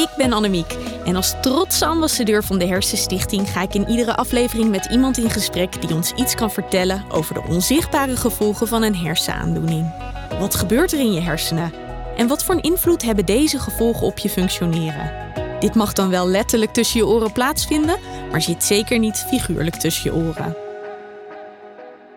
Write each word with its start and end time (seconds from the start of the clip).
Ik 0.00 0.08
ben 0.16 0.32
Annemiek 0.32 0.76
en 1.04 1.16
als 1.16 1.34
trotse 1.40 1.86
ambassadeur 1.86 2.44
van 2.44 2.58
de 2.58 2.66
Hersenstichting 2.66 3.50
ga 3.50 3.62
ik 3.62 3.74
in 3.74 3.88
iedere 3.88 4.16
aflevering 4.16 4.70
met 4.70 4.88
iemand 4.90 5.18
in 5.18 5.30
gesprek 5.30 5.80
die 5.80 5.94
ons 5.94 6.12
iets 6.12 6.34
kan 6.34 6.50
vertellen 6.50 7.04
over 7.10 7.34
de 7.34 7.42
onzichtbare 7.48 8.16
gevolgen 8.16 8.68
van 8.68 8.82
een 8.82 8.96
hersenaandoening. 8.96 9.92
Wat 10.38 10.54
gebeurt 10.54 10.92
er 10.92 10.98
in 10.98 11.12
je 11.12 11.20
hersenen? 11.20 11.72
En 12.16 12.28
wat 12.28 12.44
voor 12.44 12.54
een 12.54 12.62
invloed 12.62 13.02
hebben 13.02 13.26
deze 13.26 13.58
gevolgen 13.58 14.06
op 14.06 14.18
je 14.18 14.28
functioneren? 14.28 15.12
Dit 15.58 15.74
mag 15.74 15.92
dan 15.92 16.10
wel 16.10 16.28
letterlijk 16.28 16.72
tussen 16.72 17.00
je 17.00 17.06
oren 17.06 17.32
plaatsvinden, 17.32 17.98
maar 18.30 18.42
zit 18.42 18.64
zeker 18.64 18.98
niet 18.98 19.24
figuurlijk 19.28 19.76
tussen 19.76 20.12
je 20.12 20.26
oren. 20.26 20.56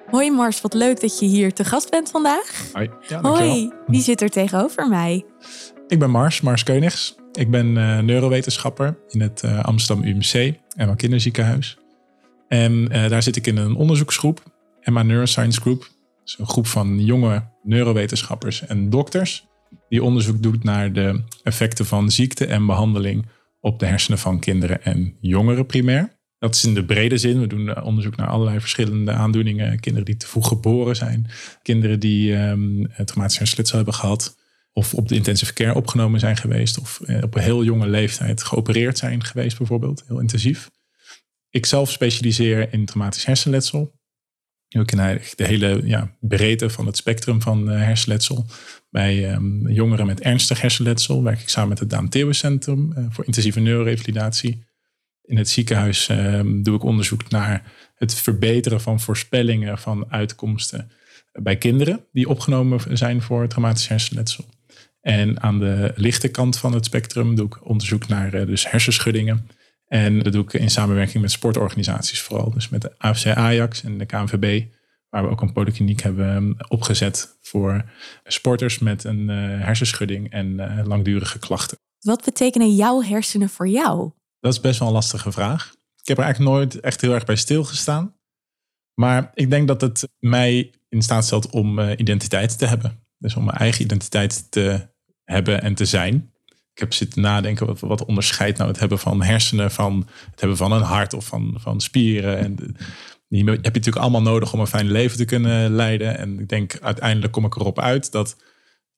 Hoi 0.09 0.31
Mars, 0.31 0.61
wat 0.61 0.73
leuk 0.73 1.01
dat 1.01 1.19
je 1.19 1.25
hier 1.25 1.53
te 1.53 1.63
gast 1.63 1.89
bent 1.89 2.09
vandaag. 2.09 2.69
Hoi. 2.73 2.89
Ja, 3.07 3.21
Hoi, 3.21 3.71
wie 3.87 4.01
zit 4.01 4.21
er 4.21 4.29
tegenover 4.29 4.87
mij? 4.87 5.25
Ik 5.87 5.99
ben 5.99 6.09
Mars, 6.09 6.41
Mars 6.41 6.63
Keunigs. 6.63 7.15
Ik 7.33 7.51
ben 7.51 7.75
uh, 7.75 7.99
neurowetenschapper 7.99 8.97
in 9.09 9.21
het 9.21 9.41
uh, 9.45 9.63
Amsterdam 9.63 10.05
UMC 10.05 10.53
en 10.75 10.95
kinderziekenhuis. 10.95 11.77
En 12.47 12.71
uh, 12.71 13.09
daar 13.09 13.23
zit 13.23 13.35
ik 13.35 13.47
in 13.47 13.57
een 13.57 13.75
onderzoeksgroep, 13.75 14.43
Emma 14.81 15.03
Neuroscience 15.03 15.61
Group. 15.61 15.79
Dat 15.79 15.89
is 16.25 16.35
een 16.39 16.47
groep 16.47 16.67
van 16.67 17.05
jonge 17.05 17.43
neurowetenschappers 17.63 18.65
en 18.65 18.89
dokters 18.89 19.47
die 19.89 20.03
onderzoek 20.03 20.43
doet 20.43 20.63
naar 20.63 20.93
de 20.93 21.23
effecten 21.43 21.85
van 21.85 22.11
ziekte 22.11 22.45
en 22.45 22.65
behandeling 22.65 23.25
op 23.59 23.79
de 23.79 23.85
hersenen 23.85 24.19
van 24.19 24.39
kinderen 24.39 24.83
en 24.83 25.17
jongeren 25.19 25.65
primair. 25.65 26.17
Dat 26.39 26.55
is 26.55 26.65
in 26.65 26.73
de 26.73 26.85
brede 26.85 27.17
zin. 27.17 27.39
We 27.39 27.47
doen 27.47 27.81
onderzoek 27.83 28.15
naar 28.15 28.27
allerlei 28.27 28.59
verschillende 28.59 29.11
aandoeningen. 29.11 29.79
Kinderen 29.79 30.05
die 30.05 30.17
te 30.17 30.27
vroeg 30.27 30.47
geboren 30.47 30.95
zijn. 30.95 31.27
Kinderen 31.61 31.99
die 31.99 32.35
um, 32.35 32.87
traumatische 33.05 33.39
hersenletsel 33.39 33.75
hebben 33.75 33.93
gehad. 33.93 34.35
Of 34.73 34.93
op 34.93 35.07
de 35.07 35.15
intensive 35.15 35.53
care 35.53 35.75
opgenomen 35.75 36.19
zijn 36.19 36.37
geweest. 36.37 36.79
Of 36.79 36.99
op 37.21 37.35
een 37.35 37.41
heel 37.41 37.63
jonge 37.63 37.87
leeftijd 37.87 38.43
geopereerd 38.43 38.97
zijn 38.97 39.23
geweest 39.23 39.57
bijvoorbeeld. 39.57 40.03
Heel 40.07 40.19
intensief. 40.19 40.69
Ik 41.49 41.65
zelf 41.65 41.91
specialiseer 41.91 42.73
in 42.73 42.85
traumatisch 42.85 43.25
hersenletsel. 43.25 44.01
Ook 44.77 44.91
in 44.91 44.97
de 45.35 45.45
hele 45.45 45.81
ja, 45.83 46.15
breedte 46.19 46.69
van 46.69 46.85
het 46.85 46.97
spectrum 46.97 47.41
van 47.41 47.67
hersenletsel. 47.67 48.45
Bij 48.89 49.33
um, 49.33 49.69
jongeren 49.69 50.05
met 50.05 50.21
ernstig 50.21 50.61
hersenletsel 50.61 51.23
werk 51.23 51.41
ik 51.41 51.49
samen 51.49 51.69
met 51.69 51.79
het 51.79 51.89
Daan 51.89 52.09
Theeuwen 52.09 52.35
Centrum 52.35 52.93
uh, 52.97 53.05
voor 53.09 53.25
intensieve 53.25 53.59
neurorevalidatie. 53.59 54.65
In 55.21 55.37
het 55.37 55.49
ziekenhuis 55.49 56.09
um, 56.09 56.63
doe 56.63 56.75
ik 56.75 56.83
onderzoek 56.83 57.29
naar 57.29 57.71
het 57.95 58.13
verbeteren 58.15 58.81
van 58.81 58.99
voorspellingen 58.99 59.77
van 59.77 60.11
uitkomsten 60.11 60.91
bij 61.31 61.57
kinderen 61.57 62.05
die 62.11 62.29
opgenomen 62.29 62.97
zijn 62.97 63.21
voor 63.21 63.47
traumatisch 63.47 63.87
hersenletsel. 63.87 64.45
En 65.03 65.41
aan 65.41 65.59
de 65.59 65.91
lichte 65.95 66.27
kant 66.27 66.57
van 66.57 66.73
het 66.73 66.85
spectrum 66.85 67.35
doe 67.35 67.45
ik 67.45 67.67
onderzoek 67.67 68.07
naar 68.07 68.33
uh, 68.33 68.45
dus 68.45 68.69
hersenschuddingen. 68.71 69.47
En 69.87 70.19
dat 70.19 70.33
doe 70.33 70.43
ik 70.43 70.53
in 70.53 70.69
samenwerking 70.69 71.21
met 71.21 71.31
sportorganisaties 71.31 72.21
vooral. 72.21 72.51
Dus 72.51 72.69
met 72.69 72.81
de 72.81 72.93
AFC 72.97 73.27
Ajax 73.27 73.83
en 73.83 73.97
de 73.97 74.05
KNVB. 74.05 74.65
Waar 75.09 75.23
we 75.23 75.29
ook 75.29 75.41
een 75.41 75.53
polykliniek 75.53 76.01
hebben 76.01 76.55
opgezet 76.67 77.37
voor 77.41 77.91
sporters 78.23 78.79
met 78.79 79.03
een 79.03 79.29
uh, 79.29 79.65
hersenschudding 79.65 80.31
en 80.31 80.47
uh, 80.47 80.79
langdurige 80.83 81.39
klachten. 81.39 81.77
Wat 81.99 82.25
betekenen 82.25 82.75
jouw 82.75 83.01
hersenen 83.01 83.49
voor 83.49 83.67
jou? 83.67 84.11
Dat 84.39 84.53
is 84.53 84.59
best 84.59 84.79
wel 84.79 84.87
een 84.87 84.93
lastige 84.93 85.31
vraag. 85.31 85.73
Ik 86.01 86.07
heb 86.07 86.17
er 86.17 86.23
eigenlijk 86.23 86.53
nooit 86.55 86.79
echt 86.79 87.01
heel 87.01 87.13
erg 87.13 87.25
bij 87.25 87.35
stilgestaan. 87.35 88.15
Maar 88.93 89.31
ik 89.33 89.49
denk 89.49 89.67
dat 89.67 89.81
het 89.81 90.09
mij 90.19 90.73
in 90.89 91.01
staat 91.01 91.25
stelt 91.25 91.49
om 91.49 91.79
identiteit 91.79 92.57
te 92.57 92.65
hebben. 92.65 93.05
Dus 93.17 93.35
om 93.35 93.43
mijn 93.43 93.57
eigen 93.57 93.83
identiteit 93.83 94.51
te 94.51 94.91
hebben 95.33 95.61
en 95.61 95.73
te 95.75 95.85
zijn. 95.85 96.31
Ik 96.73 96.79
heb 96.79 96.93
zitten 96.93 97.21
nadenken, 97.21 97.65
wat, 97.65 97.79
wat 97.79 98.05
onderscheidt 98.05 98.57
nou 98.57 98.69
het 98.69 98.79
hebben 98.79 98.99
van 98.99 99.23
hersenen 99.23 99.71
van 99.71 100.07
het 100.31 100.39
hebben 100.39 100.57
van 100.57 100.71
een 100.71 100.81
hart 100.81 101.13
of 101.13 101.25
van, 101.25 101.55
van 101.57 101.81
spieren. 101.81 102.37
En 102.37 102.55
die 103.27 103.43
heb 103.43 103.63
je 103.63 103.71
natuurlijk 103.71 103.95
allemaal 103.95 104.21
nodig 104.21 104.53
om 104.53 104.59
een 104.59 104.67
fijn 104.67 104.91
leven 104.91 105.17
te 105.17 105.25
kunnen 105.25 105.71
leiden. 105.71 106.17
En 106.17 106.39
ik 106.39 106.49
denk 106.49 106.79
uiteindelijk 106.81 107.33
kom 107.33 107.45
ik 107.45 107.55
erop 107.55 107.79
uit 107.79 108.11
dat 108.11 108.35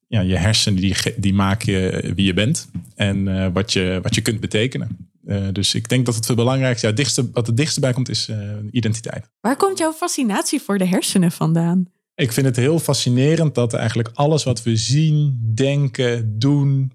ja, 0.08 0.20
je 0.20 0.36
hersenen 0.36 0.80
die, 0.80 0.96
die 1.16 1.34
maken 1.34 1.90
wie 2.14 2.26
je 2.26 2.34
bent 2.34 2.68
en 2.94 3.26
uh, 3.26 3.46
wat, 3.52 3.72
je, 3.72 3.98
wat 4.02 4.14
je 4.14 4.22
kunt 4.22 4.40
betekenen. 4.40 5.10
Uh, 5.26 5.46
dus 5.52 5.74
ik 5.74 5.88
denk 5.88 6.06
dat 6.06 6.14
het 6.14 6.26
het 6.26 6.36
belangrijkste, 6.36 6.86
ja, 6.86 6.92
dichtste, 6.92 7.30
wat 7.30 7.46
het 7.46 7.56
dichtste 7.56 7.80
bij 7.80 7.92
komt, 7.92 8.08
is 8.08 8.28
uh, 8.28 8.36
identiteit. 8.70 9.30
Waar 9.40 9.56
komt 9.56 9.78
jouw 9.78 9.92
fascinatie 9.92 10.60
voor 10.60 10.78
de 10.78 10.86
hersenen 10.86 11.32
vandaan? 11.32 11.86
Ik 12.16 12.32
vind 12.32 12.46
het 12.46 12.56
heel 12.56 12.78
fascinerend 12.78 13.54
dat 13.54 13.74
eigenlijk 13.74 14.10
alles 14.14 14.44
wat 14.44 14.62
we 14.62 14.76
zien, 14.76 15.40
denken, 15.54 16.38
doen, 16.38 16.92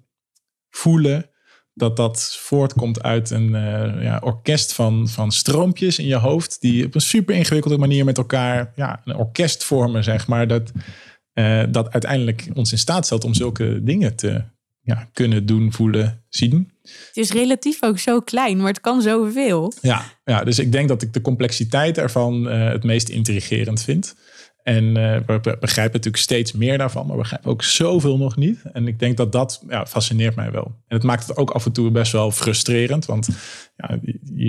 voelen, 0.70 1.30
dat 1.74 1.98
dat 1.98 2.38
voortkomt 2.40 3.04
uit 3.04 3.30
een 3.30 3.54
uh, 3.54 4.04
ja, 4.04 4.20
orkest 4.24 4.74
van, 4.74 5.08
van 5.08 5.32
stroompjes 5.32 6.00
in 6.00 6.06
je 6.06 6.16
hoofd, 6.16 6.62
die 6.62 6.86
op 6.86 6.96
een 6.96 7.02
super 7.02 7.36
ingewikkelde 7.36 7.78
manier 7.78 8.06
met 8.06 8.18
elkaar 8.18 8.72
ja, 8.76 9.02
een 9.06 9.16
orkest 9.16 9.64
vormen, 9.64 10.04
zeg 10.04 10.28
maar. 10.28 10.48
Dat, 10.48 10.72
uh, 11.34 11.64
dat 11.70 11.92
uiteindelijk 11.92 12.50
ons 12.54 12.72
in 12.72 12.78
staat 12.78 13.06
stelt 13.06 13.24
om 13.24 13.34
zulke 13.34 13.84
dingen 13.84 14.16
te 14.16 14.44
ja, 14.82 15.10
kunnen 15.14 15.46
doen, 15.46 15.74
voelen, 15.74 16.24
zien. 16.30 16.72
Het 16.82 17.18
is 17.18 17.32
relatief 17.32 17.84
ook 17.84 18.00
zo 18.00 18.20
klein, 18.20 18.58
maar 18.58 18.68
het 18.68 18.82
kan 18.82 19.02
zoveel. 19.02 19.74
Ja, 19.82 20.04
ja 20.26 20.44
dus 20.44 20.60
ik 20.60 20.72
denk 20.72 20.88
dat 20.88 21.02
ik 21.02 21.14
de 21.14 21.22
complexiteit 21.22 21.98
ervan 21.98 22.48
uh, 22.48 22.70
het 22.70 22.84
meest 22.84 23.10
intrigerend 23.10 23.82
vind. 23.82 24.16
En 24.64 24.84
uh, 24.84 25.18
we 25.26 25.58
begrijpen 25.60 25.96
natuurlijk 25.96 26.24
steeds 26.24 26.52
meer 26.52 26.78
daarvan, 26.78 27.06
maar 27.06 27.16
we 27.16 27.22
begrijpen 27.22 27.52
ook 27.52 27.64
zoveel 27.64 28.18
nog 28.18 28.36
niet. 28.36 28.62
En 28.74 28.88
ik 28.88 29.00
denk 29.00 29.18
dat 29.18 29.32
dat 29.32 29.64
ja, 29.70 29.86
fascineert 29.86 30.36
mij 30.36 30.52
wel. 30.52 30.66
En 30.66 30.96
het 30.96 31.04
maakt 31.04 31.28
het 31.28 31.38
ook 31.38 31.50
af 31.52 31.66
en 31.66 31.72
toe 31.72 31.92
best 31.92 32.12
wel 32.12 32.32
frustrerend. 32.32 33.06
Want 33.06 33.30
ja, 33.78 34.00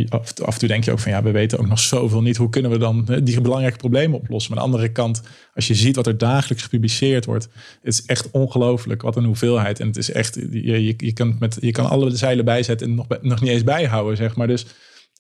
af, 0.09 0.33
en 0.37 0.59
toe 0.59 0.69
denk 0.69 0.84
je 0.84 0.93
ook 0.93 0.99
van 0.99 1.12
ja, 1.12 1.23
we 1.23 1.31
weten 1.31 1.59
ook 1.59 1.69
nog 1.69 1.78
zoveel 1.78 2.23
niet. 2.23 2.37
Hoe 2.37 2.49
kunnen 2.49 2.71
we 2.71 2.78
dan 2.78 3.21
die 3.23 3.41
belangrijke 3.41 3.78
problemen 3.78 4.19
oplossen? 4.19 4.55
Maar 4.55 4.62
aan 4.62 4.71
de 4.71 4.77
andere 4.77 4.93
kant, 4.93 5.23
als 5.55 5.67
je 5.67 5.75
ziet 5.75 5.97
wat 5.97 6.06
er 6.06 6.19
dagelijks 6.19 6.62
gepubliceerd 6.62 7.25
wordt, 7.25 7.49
het 7.83 7.93
is 7.93 8.05
echt 8.05 8.31
ongelooflijk 8.31 9.03
wat 9.03 9.17
een 9.17 9.25
hoeveelheid. 9.25 9.81
En 9.81 9.87
het 9.87 9.97
is 9.97 10.11
echt, 10.11 10.34
je, 10.34 10.84
je, 10.84 10.94
je, 10.97 11.12
kan, 11.12 11.37
met, 11.39 11.56
je 11.61 11.73
kan 11.73 11.89
alle 11.89 12.17
zeilen 12.17 12.44
bijzetten 12.44 12.89
en 12.89 12.94
nog, 12.94 13.06
nog 13.21 13.41
niet 13.41 13.50
eens 13.50 13.65
bijhouden, 13.65 14.17
zeg 14.17 14.37
maar. 14.37 14.47
Dus 14.47 14.67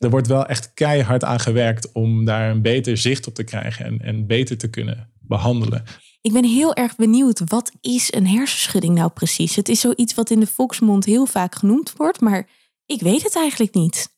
er 0.02 0.10
wordt 0.10 0.26
wel 0.26 0.46
echt 0.46 0.74
keihard 0.74 1.24
aan 1.24 1.40
gewerkt 1.40 1.92
om 1.92 2.24
daar 2.24 2.50
een 2.50 2.62
beter 2.62 2.96
zicht 2.96 3.26
op 3.26 3.34
te 3.34 3.44
krijgen 3.44 3.84
en, 3.84 4.00
en 4.00 4.26
beter 4.26 4.56
te 4.58 4.70
kunnen 4.70 5.10
behandelen. 5.20 5.84
Ik 6.20 6.32
ben 6.32 6.44
heel 6.44 6.74
erg 6.74 6.96
benieuwd, 6.96 7.42
wat 7.44 7.72
is 7.80 8.12
een 8.12 8.26
hersenschudding 8.26 8.94
nou 8.94 9.10
precies? 9.10 9.56
Het 9.56 9.68
is 9.68 9.80
zoiets 9.80 10.14
wat 10.14 10.30
in 10.30 10.40
de 10.40 10.46
volksmond 10.46 11.04
heel 11.04 11.26
vaak 11.26 11.54
genoemd 11.54 11.92
wordt, 11.96 12.20
maar 12.20 12.48
ik 12.86 13.00
weet 13.00 13.22
het 13.22 13.36
eigenlijk 13.36 13.74
niet. 13.74 14.10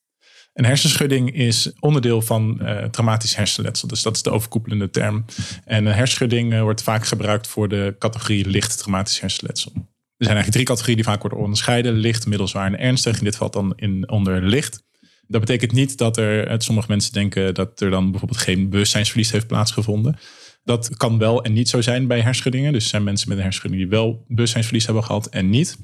Een 0.53 0.65
hersenschudding 0.65 1.35
is 1.35 1.73
onderdeel 1.81 2.23
van 2.23 2.59
uh, 2.63 2.85
traumatisch 2.85 3.37
hersenletsel. 3.37 3.89
Dus 3.89 4.03
dat 4.03 4.17
is 4.17 4.23
de 4.23 4.31
overkoepelende 4.31 4.91
term. 4.91 5.25
En 5.65 5.87
een 5.87 5.95
hersenschudding 5.95 6.53
uh, 6.53 6.61
wordt 6.63 6.83
vaak 6.83 7.07
gebruikt 7.07 7.47
voor 7.47 7.69
de 7.69 7.97
categorie 7.99 8.49
licht 8.49 8.79
traumatisch 8.79 9.21
hersenletsel. 9.21 9.73
Er 9.75 10.25
zijn 10.25 10.37
eigenlijk 10.37 10.51
drie 10.51 10.65
categorieën 10.65 10.97
die 10.97 11.13
vaak 11.13 11.21
worden 11.21 11.39
onderscheiden. 11.39 11.93
Licht, 11.93 12.27
middelzwaar 12.27 12.67
en 12.67 12.79
ernstig. 12.79 13.19
In 13.19 13.25
dit 13.25 13.37
valt 13.37 13.53
dan 13.53 13.73
in, 13.77 14.09
onder 14.11 14.43
licht. 14.43 14.83
Dat 15.29 15.41
betekent 15.41 15.73
niet 15.73 15.99
dat 15.99 16.17
er, 16.17 16.63
sommige 16.63 16.89
mensen 16.89 17.13
denken 17.13 17.55
dat 17.55 17.81
er 17.81 17.91
dan 17.91 18.11
bijvoorbeeld 18.11 18.41
geen 18.41 18.69
bewustzijnsverlies 18.69 19.31
heeft 19.31 19.47
plaatsgevonden. 19.47 20.19
Dat 20.65 20.97
kan 20.97 21.19
wel 21.19 21.45
en 21.45 21.53
niet 21.53 21.69
zo 21.69 21.81
zijn 21.81 22.07
bij 22.07 22.17
hersenschuddingen. 22.17 22.73
Dus 22.73 22.83
er 22.83 22.89
zijn 22.89 23.05
mensen 23.05 23.29
met 23.29 23.37
een 23.37 23.43
hersenschudding 23.43 23.83
die 23.83 23.99
wel 23.99 24.25
bewustzijnsverlies 24.29 24.85
hebben 24.85 25.05
gehad 25.05 25.27
en 25.27 25.51
niet. 25.51 25.79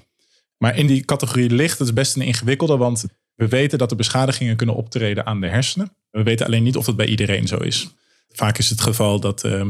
Maar 0.58 0.76
in 0.76 0.86
die 0.86 1.04
categorie 1.04 1.48
dat 1.48 1.80
is 1.80 1.92
best 1.92 2.16
een 2.16 2.22
ingewikkelde, 2.22 2.76
want 2.76 3.04
we 3.34 3.48
weten 3.48 3.78
dat 3.78 3.90
er 3.90 3.96
beschadigingen 3.96 4.56
kunnen 4.56 4.74
optreden 4.74 5.26
aan 5.26 5.40
de 5.40 5.48
hersenen. 5.48 5.92
We 6.10 6.22
weten 6.22 6.46
alleen 6.46 6.62
niet 6.62 6.76
of 6.76 6.84
dat 6.84 6.96
bij 6.96 7.06
iedereen 7.06 7.46
zo 7.46 7.56
is. 7.56 7.94
Vaak 8.28 8.58
is 8.58 8.70
het 8.70 8.80
geval 8.80 9.20
dat 9.20 9.44
uh, 9.44 9.66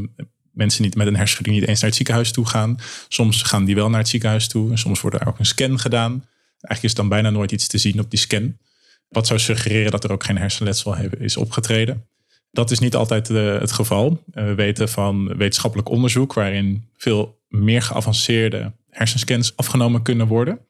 mensen 0.52 0.82
niet 0.82 0.94
met 0.94 1.06
een 1.06 1.16
hersenschudding 1.16 1.58
niet 1.58 1.69
eens 1.69 1.81
naar 1.81 1.88
het 1.88 1.99
ziekenhuis 1.99 2.32
toe 2.32 2.46
gaan. 2.46 2.78
Soms 3.08 3.43
gaan 3.43 3.64
die 3.64 3.75
wel 3.75 3.90
naar 3.90 3.99
het 3.99 4.08
ziekenhuis 4.08 4.49
toe 4.49 4.70
en 4.70 4.78
soms 4.78 5.00
wordt 5.00 5.20
er 5.20 5.26
ook 5.26 5.38
een 5.38 5.46
scan 5.46 5.78
gedaan. 5.78 6.11
Eigenlijk 6.61 6.82
is 6.82 6.94
dan 6.94 7.08
bijna 7.08 7.31
nooit 7.31 7.52
iets 7.52 7.66
te 7.66 7.78
zien 7.78 8.00
op 8.00 8.11
die 8.11 8.19
scan. 8.19 8.56
Wat 9.10 9.26
zou 9.26 9.38
suggereren 9.38 9.90
dat 9.90 10.04
er 10.04 10.12
ook 10.12 10.24
geen 10.24 10.38
hersenletsel 10.38 10.96
is 11.18 11.36
opgetreden. 11.36 12.08
Dat 12.50 12.70
is 12.70 12.78
niet 12.78 12.94
altijd 12.94 13.28
uh, 13.28 13.58
het 13.58 13.72
geval. 13.72 14.22
Uh, 14.34 14.44
we 14.44 14.54
weten 14.54 14.88
van 14.88 15.36
wetenschappelijk 15.36 15.88
onderzoek 15.88 16.32
waarin 16.32 16.88
veel 16.96 17.38
meer 17.48 17.82
geavanceerde 17.82 18.72
hersenscans 18.88 19.56
afgenomen 19.56 20.02
kunnen 20.02 20.26
worden. 20.26 20.60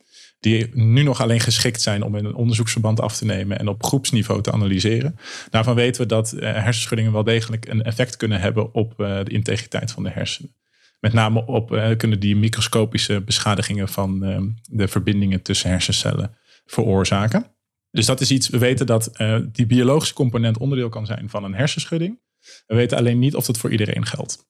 die 0.40 0.70
nu 0.72 1.02
nog 1.02 1.20
alleen 1.20 1.40
geschikt 1.40 1.81
zijn 1.81 2.02
om 2.02 2.16
in 2.16 2.25
een 2.25 2.34
onderzoeksverband 2.34 3.00
af 3.00 3.16
te 3.16 3.25
nemen 3.25 3.58
en 3.58 3.69
op 3.69 3.84
groepsniveau 3.84 4.43
te 4.43 4.52
analyseren. 4.52 5.19
Daarvan 5.50 5.75
weten 5.75 6.02
we 6.02 6.08
dat 6.08 6.32
uh, 6.32 6.40
hersenschuddingen 6.40 7.12
wel 7.12 7.25
degelijk 7.25 7.69
een 7.69 7.82
effect 7.82 8.16
kunnen 8.16 8.40
hebben 8.40 8.75
op 8.75 8.94
de 8.96 9.25
integriteit 9.25 9.90
van 9.90 10.02
de 10.02 10.10
hersenen. 10.10 10.54
Met 11.00 11.12
name 11.12 11.46
op 11.46 11.94
kunnen 11.96 12.20
die 12.20 12.36
microscopische 12.36 13.20
beschadigingen 13.20 13.88
van 13.88 14.20
de 14.62 14.88
verbindingen 14.88 15.43
tussen 15.43 15.70
hersencellen 15.70 16.36
veroorzaken. 16.64 17.46
Dus 17.90 18.06
dat 18.06 18.20
is 18.20 18.31
iets, 18.31 18.48
we 18.48 18.58
weten 18.58 18.87
dat 18.87 19.10
die 19.52 19.66
biologische 19.66 20.14
component 20.14 20.58
onderdeel 20.58 20.88
kan 20.88 21.06
zijn 21.06 21.31
van 21.31 21.44
een 21.44 21.54
hersenschudding. 21.54 22.20
We 22.66 22.75
weten 22.75 22.98
alleen 22.98 23.19
niet 23.19 23.34
of 23.34 23.46
dat 23.46 23.58
voor 23.58 23.70
iedereen 23.70 24.06
geldt. 24.06 24.48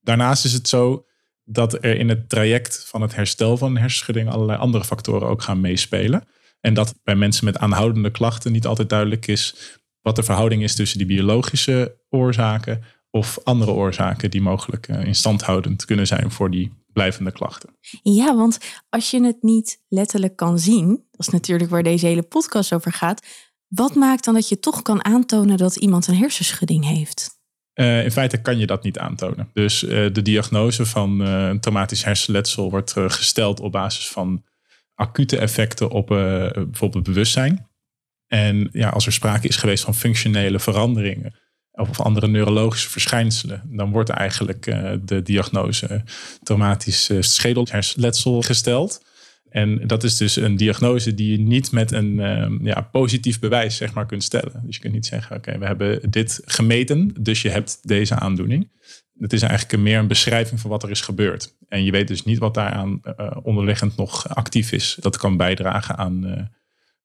Daarnaast 0.00 0.44
is 0.44 0.52
het 0.52 0.68
zo 0.68 1.06
dat 1.44 1.72
er 1.72 1.96
in 1.96 2.08
het 2.08 2.28
traject 2.28 2.84
van 2.88 3.02
het 3.02 3.14
herstel 3.14 3.56
van 3.56 3.70
een 3.70 3.80
hersenschudding 3.80 4.30
allerlei 4.30 4.58
andere 4.58 4.84
factoren 4.84 5.28
ook 5.28 5.42
gaan 5.42 5.60
meespelen. 5.60 6.28
En 6.60 6.74
dat 6.74 6.94
bij 7.02 7.16
mensen 7.16 7.44
met 7.44 7.58
aanhoudende 7.58 8.10
klachten 8.10 8.52
niet 8.52 8.66
altijd 8.66 8.88
duidelijk 8.88 9.26
is 9.26 9.76
wat 10.00 10.16
de 10.16 10.22
verhouding 10.22 10.62
is 10.62 10.74
tussen 10.74 10.98
die 10.98 11.06
biologische 11.06 12.00
oorzaken 12.08 12.82
of 13.10 13.38
andere 13.44 13.70
oorzaken 13.70 14.30
die 14.30 14.40
mogelijk 14.40 14.88
uh, 14.88 15.04
instandhoudend 15.04 15.84
kunnen 15.84 16.06
zijn 16.06 16.30
voor 16.30 16.50
die 16.50 16.72
blijvende 16.98 17.32
klachten. 17.32 17.70
Ja, 18.02 18.36
want 18.36 18.58
als 18.88 19.10
je 19.10 19.24
het 19.24 19.42
niet 19.42 19.84
letterlijk 19.88 20.36
kan 20.36 20.58
zien, 20.58 20.88
dat 20.88 21.26
is 21.26 21.28
natuurlijk 21.28 21.70
waar 21.70 21.82
deze 21.82 22.06
hele 22.06 22.22
podcast 22.22 22.72
over 22.72 22.92
gaat, 22.92 23.26
wat 23.68 23.94
maakt 23.94 24.24
dan 24.24 24.34
dat 24.34 24.48
je 24.48 24.58
toch 24.58 24.82
kan 24.82 25.04
aantonen 25.04 25.56
dat 25.56 25.76
iemand 25.76 26.06
een 26.06 26.16
hersenschudding 26.16 26.84
heeft? 26.84 27.36
Uh, 27.74 28.04
in 28.04 28.10
feite 28.10 28.40
kan 28.40 28.58
je 28.58 28.66
dat 28.66 28.82
niet 28.82 28.98
aantonen. 28.98 29.50
Dus 29.52 29.82
uh, 29.82 29.90
de 29.90 30.22
diagnose 30.22 30.86
van 30.86 31.20
uh, 31.20 31.48
een 31.48 31.60
traumatisch 31.60 32.04
hersenletsel 32.04 32.70
wordt 32.70 32.92
gesteld 32.92 33.60
op 33.60 33.72
basis 33.72 34.08
van 34.08 34.44
acute 34.94 35.38
effecten 35.38 35.90
op 35.90 36.06
bijvoorbeeld 36.06 37.04
bewustzijn. 37.04 37.68
En 38.26 38.68
ja, 38.72 38.88
als 38.88 39.06
er 39.06 39.12
sprake 39.12 39.48
is 39.48 39.56
geweest 39.56 39.84
van 39.84 39.94
functionele 39.94 40.58
veranderingen 40.58 41.34
of 41.78 42.00
andere 42.00 42.28
neurologische 42.28 42.90
verschijnselen, 42.90 43.62
dan 43.64 43.90
wordt 43.90 44.10
eigenlijk 44.10 44.64
de 45.04 45.22
diagnose 45.22 46.04
traumatisch 46.42 47.10
schedelhersenletsel 47.20 48.42
gesteld. 48.42 49.06
En 49.50 49.86
dat 49.86 50.04
is 50.04 50.16
dus 50.16 50.36
een 50.36 50.56
diagnose 50.56 51.14
die 51.14 51.30
je 51.30 51.38
niet 51.38 51.72
met 51.72 51.92
een 51.92 52.20
ehm, 52.20 52.66
ja, 52.66 52.80
positief 52.80 53.38
bewijs 53.38 53.76
zeg 53.76 53.94
maar, 53.94 54.06
kunt 54.06 54.22
stellen. 54.22 54.62
Dus 54.64 54.74
je 54.74 54.80
kunt 54.80 54.94
niet 54.94 55.06
zeggen, 55.06 55.36
oké, 55.36 55.58
we 55.58 55.66
hebben 55.66 56.10
dit 56.10 56.42
gemeten, 56.44 57.14
dus 57.20 57.42
je 57.42 57.50
hebt 57.50 57.88
deze 57.88 58.14
aandoening. 58.14 58.70
Het 59.18 59.32
is 59.32 59.42
eigenlijk 59.42 59.82
meer 59.82 59.98
een 59.98 60.06
beschrijving 60.06 60.60
van 60.60 60.70
wat 60.70 60.82
er 60.82 60.90
is 60.90 61.00
gebeurd. 61.00 61.56
En 61.68 61.84
je 61.84 61.90
weet 61.90 62.08
dus 62.08 62.24
niet 62.24 62.38
wat 62.38 62.54
daaraan 62.54 63.00
uh, 63.04 63.30
onderliggend 63.42 63.96
nog 63.96 64.28
actief 64.28 64.72
is. 64.72 64.96
Dat 65.00 65.16
kan 65.16 65.36
bijdragen 65.36 65.96
aan 65.96 66.50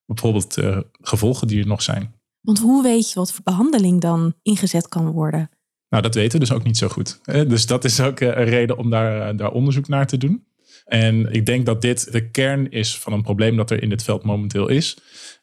bijvoorbeeld 0.06 0.58
gevolgen 1.00 1.46
die 1.46 1.60
er 1.60 1.66
nog 1.66 1.82
zijn. 1.82 2.14
Want 2.44 2.58
hoe 2.58 2.82
weet 2.82 3.08
je 3.08 3.14
wat 3.14 3.32
voor 3.32 3.44
behandeling 3.44 4.00
dan 4.00 4.34
ingezet 4.42 4.88
kan 4.88 5.10
worden? 5.10 5.50
Nou, 5.88 6.02
dat 6.02 6.14
weten 6.14 6.32
we 6.32 6.44
dus 6.46 6.54
ook 6.54 6.64
niet 6.64 6.76
zo 6.76 6.88
goed. 6.88 7.20
Dus 7.24 7.66
dat 7.66 7.84
is 7.84 8.00
ook 8.00 8.20
een 8.20 8.44
reden 8.44 8.78
om 8.78 8.90
daar, 8.90 9.36
daar 9.36 9.50
onderzoek 9.50 9.88
naar 9.88 10.06
te 10.06 10.16
doen. 10.16 10.44
En 10.84 11.32
ik 11.32 11.46
denk 11.46 11.66
dat 11.66 11.82
dit 11.82 12.12
de 12.12 12.30
kern 12.30 12.70
is 12.70 12.98
van 12.98 13.12
een 13.12 13.22
probleem 13.22 13.56
dat 13.56 13.70
er 13.70 13.82
in 13.82 13.88
dit 13.88 14.02
veld 14.02 14.24
momenteel 14.24 14.68
is. 14.68 14.96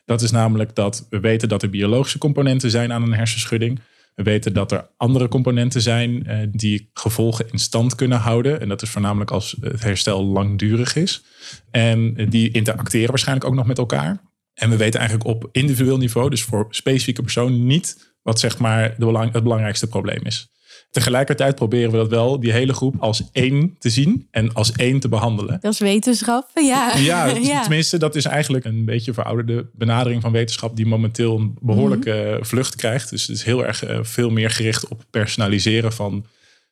Dat 0.06 0.22
is 0.22 0.32
namelijk 0.32 0.76
dat 0.76 1.08
we 1.10 1.20
weten 1.20 1.50
dat 1.50 1.64
er 1.64 1.70
biologische 1.70 2.18
componenten 2.18 2.72
zijn 2.72 2.92
aan 2.92 3.04
een 3.04 3.14
hersenschudding. 3.14 3.80
We 4.16 4.24
weten 4.24 4.54
dat 4.54 4.72
er 4.72 4.90
andere 4.98 5.28
componenten 5.28 5.82
zijn 5.82 6.26
eh, 6.28 6.48
die 6.52 6.90
gevolgen 6.94 7.46
in 7.52 7.60
stand 7.60 7.96
kunnen 7.96 8.18
houden. 8.18 8.62
En 8.62 8.70
dat 8.70 8.82
is 8.82 8.90
voornamelijk 8.90 9.32
als 9.32 9.58
het 9.62 9.84
herstel 9.84 10.24
langdurig 10.24 10.96
is. 10.96 11.24
En 11.72 12.30
die 12.30 12.52
interacteren 12.52 13.10
waarschijnlijk 13.10 13.48
ook 13.48 13.56
nog 13.56 13.66
met 13.66 13.78
elkaar. 13.78 14.22
En 14.62 14.70
we 14.70 14.78
weten 14.78 15.00
eigenlijk 15.00 15.30
op 15.30 15.50
individueel 15.52 15.98
niveau, 15.98 16.30
dus 16.30 16.44
voor 16.44 16.68
specifieke 16.70 17.22
personen, 17.22 17.66
niet 17.66 18.14
wat 18.22 18.40
zeg 18.40 18.58
maar 18.58 18.96
de 18.98 19.06
belang, 19.06 19.34
het 19.34 19.44
belangrijkste 19.44 19.88
probleem 19.88 20.22
is. 20.24 20.50
Tegelijkertijd 20.92 21.56
proberen 21.56 21.92
we 21.92 21.98
dat 21.98 22.10
wel, 22.10 22.40
die 22.40 22.52
hele 22.52 22.74
groep, 22.74 22.96
als 23.00 23.24
één 23.32 23.76
te 23.80 23.90
zien 23.90 24.28
en 24.32 24.54
als 24.54 24.72
één 24.72 25.00
te 25.00 25.10
behandelen. 25.10 25.58
Dat 25.62 25.74
is 25.74 25.80
wetenschap, 25.80 26.50
ja. 26.54 26.98
Ja, 26.98 27.34
tenminste, 27.62 27.98
dat 27.98 28.16
is 28.16 28.26
eigenlijk 28.26 28.66
een 28.66 28.86
beetje 28.86 29.14
verouderde 29.14 29.70
benadering 29.74 30.22
van 30.22 30.32
wetenschap, 30.32 30.76
die 30.76 30.86
momenteel 30.86 31.38
een 31.38 31.58
behoorlijke 31.62 32.28
mhm. 32.34 32.44
vlucht 32.44 32.76
krijgt. 32.76 33.10
Dus 33.10 33.28
het 33.28 33.36
is 33.36 33.44
heel 33.44 33.66
erg 33.66 33.84
eh, 33.84 34.00
veel 34.02 34.30
meer 34.30 34.50
gericht 34.50 34.88
op 34.88 35.04
personaliseren 35.10 35.94
van 35.94 36.26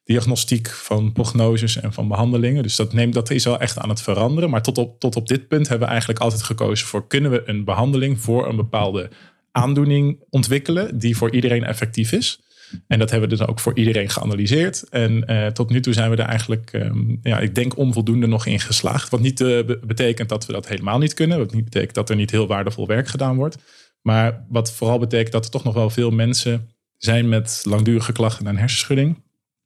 diagnostiek, 0.10 0.70
van 0.70 1.12
prognoses 1.12 1.80
en 1.80 1.94
van 1.94 2.08
behandelingen. 2.08 2.64
Dus 2.64 2.76
dat, 2.76 2.94
neemt, 2.94 3.14
dat 3.14 3.30
is 3.30 3.44
wel 3.44 3.60
echt 3.60 3.78
aan 3.78 3.90
het 3.90 4.02
veranderen. 4.02 4.50
Maar 4.50 4.62
tot 4.62 4.78
op, 4.78 5.00
tot 5.00 5.16
op 5.16 5.28
dit 5.28 5.48
punt 5.48 5.68
hebben 5.68 5.86
we 5.86 5.92
eigenlijk 5.92 6.22
altijd 6.22 6.44
gekozen 6.44 6.88
voor: 6.88 7.08
kunnen 7.08 7.32
we 7.32 7.42
een 7.46 7.64
behandeling 7.64 8.22
voor 8.22 8.48
een 8.48 8.56
bepaalde 8.56 9.10
aandoening 9.52 10.24
ontwikkelen 10.30 11.00
die 11.00 11.18
voor 11.18 11.32
iedereen 11.32 11.64
effectief 11.64 12.12
is? 12.12 12.40
En 12.88 13.00
dat 13.00 13.10
hebben 13.10 13.30
we 13.30 13.36
dus 13.36 13.48
ook 13.48 13.60
voor 13.60 13.78
iedereen 13.78 14.10
geanalyseerd. 14.10 14.90
En 14.90 15.24
uh, 15.32 15.48
tot 15.48 15.70
nu 15.70 15.80
toe 15.80 15.94
zijn 15.94 16.10
we 16.10 16.16
er 16.16 16.28
eigenlijk, 16.28 16.74
um, 16.74 17.20
ja, 17.24 17.40
ik 17.40 17.56
denk 17.56 17.78
onvoldoende 17.78 18.28
nog 18.28 18.46
in 18.46 18.60
geslaagd. 18.60 19.10
Wat 19.10 19.20
niet 19.20 19.40
uh, 19.40 19.60
betekent 19.86 20.30
dat 20.30 20.46
we 20.46 20.54
dat 20.54 20.68
helemaal 20.68 20.98
niet 20.98 21.14
kunnen. 21.14 21.38
Wat 21.38 21.54
niet 21.54 21.64
betekent 21.64 21.94
dat 21.94 22.10
er 22.10 22.16
niet 22.16 22.32
heel 22.32 22.48
waardevol 22.48 22.88
werk 22.88 23.08
gedaan 23.08 23.36
wordt. 23.36 23.58
Maar 24.02 24.46
wat 24.50 24.72
vooral 24.72 25.00
betekent 25.00 25.32
dat 25.32 25.46
er 25.46 25.52
toch 25.52 25.64
nog 25.64 25.74
wel 25.74 25.90
veel 25.90 26.12
mensen 26.12 26.70
zijn 26.98 27.30
met 27.30 27.62
langdurige 27.64 28.12
klachten 28.12 28.48
en 28.48 28.58
hersenschudding. 28.58 29.16